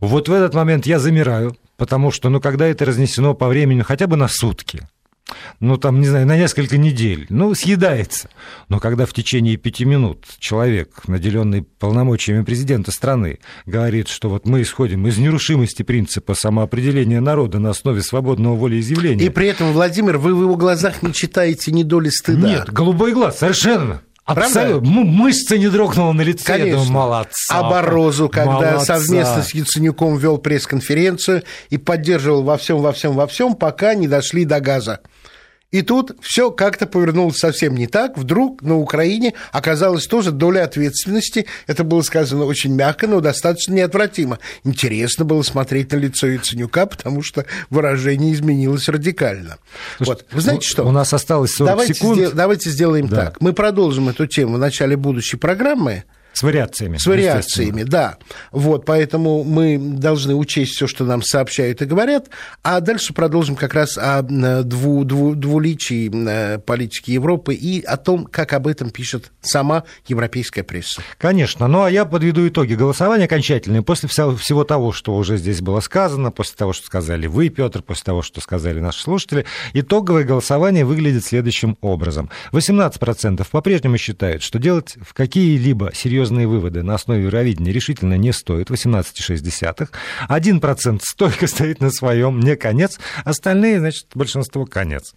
Вот 0.01 0.29
в 0.29 0.33
этот 0.33 0.55
момент 0.55 0.87
я 0.87 0.99
замираю, 0.99 1.57
потому 1.77 2.11
что, 2.11 2.31
ну, 2.31 2.41
когда 2.41 2.67
это 2.67 2.85
разнесено 2.87 3.35
по 3.35 3.49
времени 3.49 3.83
хотя 3.83 4.07
бы 4.07 4.17
на 4.17 4.29
сутки, 4.29 4.81
ну, 5.61 5.77
там, 5.77 6.01
не 6.01 6.07
знаю, 6.07 6.27
на 6.27 6.37
несколько 6.37 6.79
недель, 6.79 7.27
ну, 7.29 7.55
съедается. 7.55 8.29
Но 8.69 8.81
когда 8.81 9.07
в 9.07 9.13
течение 9.13 9.57
пяти 9.57 9.85
минут 9.85 10.25
человек, 10.39 11.09
наделенный 11.09 11.63
полномочиями 11.63 12.43
президента 12.45 12.93
страны, 12.93 13.39
говорит, 13.67 14.09
что 14.09 14.29
вот 14.29 14.47
мы 14.47 14.63
исходим 14.63 15.07
из 15.07 15.19
нерушимости 15.19 15.83
принципа 15.83 16.35
самоопределения 16.35 17.21
народа 17.21 17.59
на 17.59 17.71
основе 17.71 18.03
свободного 18.03 18.57
волеизъявления. 18.57 19.27
И 19.27 19.29
при 19.29 19.49
этом, 19.49 19.73
Владимир, 19.73 20.19
вы 20.19 20.35
в 20.35 20.43
его 20.43 20.57
глазах 20.57 21.03
не 21.03 21.13
читаете 21.13 21.73
ни 21.73 21.83
доли 21.83 22.09
стыда. 22.09 22.49
Нет, 22.49 22.73
голубой 22.73 23.13
глаз, 23.13 23.39
совершенно. 23.39 24.03
Абсолютно. 24.25 24.89
Мышца 24.89 25.59
не 25.59 25.69
дрогнула 25.69 26.13
на 26.13 26.23
лице. 26.23 26.45
Конечно. 26.45 26.67
Я 26.67 26.75
думаю, 26.75 26.91
молодца. 26.93 27.59
А 27.59 27.69
Борозу, 27.69 28.29
когда 28.29 28.53
молодца. 28.53 28.99
совместно 28.99 29.43
с 29.43 29.53
Яценюком 29.55 30.17
вел 30.19 30.39
пресс-конференцию 30.39 31.43
и 31.71 31.79
поддерживал 31.79 32.43
во 32.43 32.57
всем, 32.57 32.79
во 32.79 32.93
всем, 32.93 33.15
во 33.15 33.27
всем, 33.27 33.55
пока 33.55 33.95
не 33.95 34.07
дошли 34.07 34.45
до 34.45 34.61
газа. 34.61 35.01
И 35.71 35.83
тут 35.83 36.17
все 36.21 36.51
как-то 36.51 36.87
повернулось 36.87 37.39
совсем 37.39 37.77
не 37.77 37.87
так. 37.87 38.19
Вдруг 38.19 38.61
на 38.63 38.77
Украине 38.77 39.35
оказалась 39.53 40.07
тоже 40.07 40.33
доля 40.33 40.65
ответственности. 40.65 41.47
Это 41.69 41.85
было 41.85 42.03
сказано 42.03 42.45
очень 42.45 42.75
мягко, 42.75 43.07
но 43.07 43.21
достаточно 43.21 43.75
неотвратимо. 43.75 44.41
Интересно 44.65 45.25
было 45.25 45.43
смотреть 45.43 45.93
на 45.93 45.97
лицо 45.97 46.27
Яценюка, 46.27 46.87
потому 46.87 47.23
что 47.23 47.47
выражение 47.71 48.33
изменилось 48.35 48.89
радикально. 48.89 49.59
Слушай, 49.97 50.09
вот. 50.09 50.27
Вы 50.33 50.41
знаете 50.41 50.67
что? 50.67 50.85
У 50.85 50.91
нас 50.91 51.13
осталось 51.13 51.53
40 51.53 51.71
давайте 51.71 51.95
секунд. 51.95 52.19
Сдел- 52.19 52.33
давайте 52.33 52.71
сделаем 52.71 53.07
да. 53.07 53.27
так. 53.27 53.41
Мы 53.41 53.53
продолжим 53.53 54.09
эту 54.09 54.27
тему 54.27 54.57
в 54.57 54.59
начале 54.59 54.97
будущей 54.97 55.37
программы. 55.37 56.03
С 56.33 56.43
вариациями. 56.43 56.97
С 56.97 57.07
вариациями, 57.07 57.83
да. 57.83 58.17
Вот, 58.53 58.85
поэтому 58.85 59.45
мы 59.45 59.79
должны 59.79 60.35
учесть 60.35 60.73
все, 60.73 60.87
что 60.87 61.05
нам 61.05 61.23
сообщают 61.23 61.83
и 61.83 61.85
говорят, 61.85 62.31
а 62.63 62.81
дальше 62.81 63.13
продолжим 63.13 63.57
как 63.57 63.75
раз 63.75 63.99
о 63.99 64.23
дву, 64.23 65.05
дву, 65.05 65.35
двуличии 65.35 66.11
э, 66.11 66.59
политики 66.59 67.11
Европы 67.11 67.55
и 67.55 67.83
о 67.83 67.97
том, 67.97 68.25
как 68.25 68.53
об 68.53 68.67
этом 68.67 68.91
пишет 68.91 69.33
сама 69.41 69.85
европейская 70.07 70.63
пресса. 70.63 71.03
Конечно. 71.19 71.67
Ну, 71.69 71.83
а 71.83 71.91
я 71.91 72.05
подведу 72.05 72.47
итоги 72.47 72.75
голосования 72.75 73.25
окончательные. 73.25 73.83
После 73.83 74.09
всего 74.09 74.65
того, 74.65 74.93
что 74.93 75.17
уже 75.17 75.37
здесь 75.37 75.61
было 75.61 75.81
сказано, 75.81 76.31
после 76.31 76.57
того, 76.57 76.73
что 76.73 76.87
сказали 76.87 77.27
вы, 77.27 77.49
Петр, 77.49 77.83
после 77.83 78.05
того, 78.05 78.23
что 78.23 78.41
сказали 78.41 78.81
наши 78.81 79.03
слушатели, 79.03 79.45
итоговое 79.73 80.25
голосование 80.25 80.85
выглядит 80.85 81.25
следующим 81.25 81.77
образом. 81.81 82.31
18% 82.53 83.47
по-прежнему 83.51 83.99
считают, 83.99 84.43
что 84.43 84.59
делать 84.59 84.97
в 85.03 85.13
какие-либо 85.13 85.91
серьезные 85.95 86.20
серьезные 86.21 86.47
выводы 86.47 86.83
на 86.83 86.95
основе 86.97 87.23
Евровидения 87.25 87.73
решительно 87.73 88.15
не 88.19 88.33
стоит, 88.33 88.71
18,6. 88.71 89.89
1% 90.29 91.01
стойко 91.03 91.47
стоит 91.47 91.81
на 91.81 91.91
своем, 91.91 92.41
не 92.41 92.57
конец, 92.57 92.99
остальные, 93.25 93.81
значит, 93.81 94.07
большинство 94.15 94.67
конец. 94.67 95.15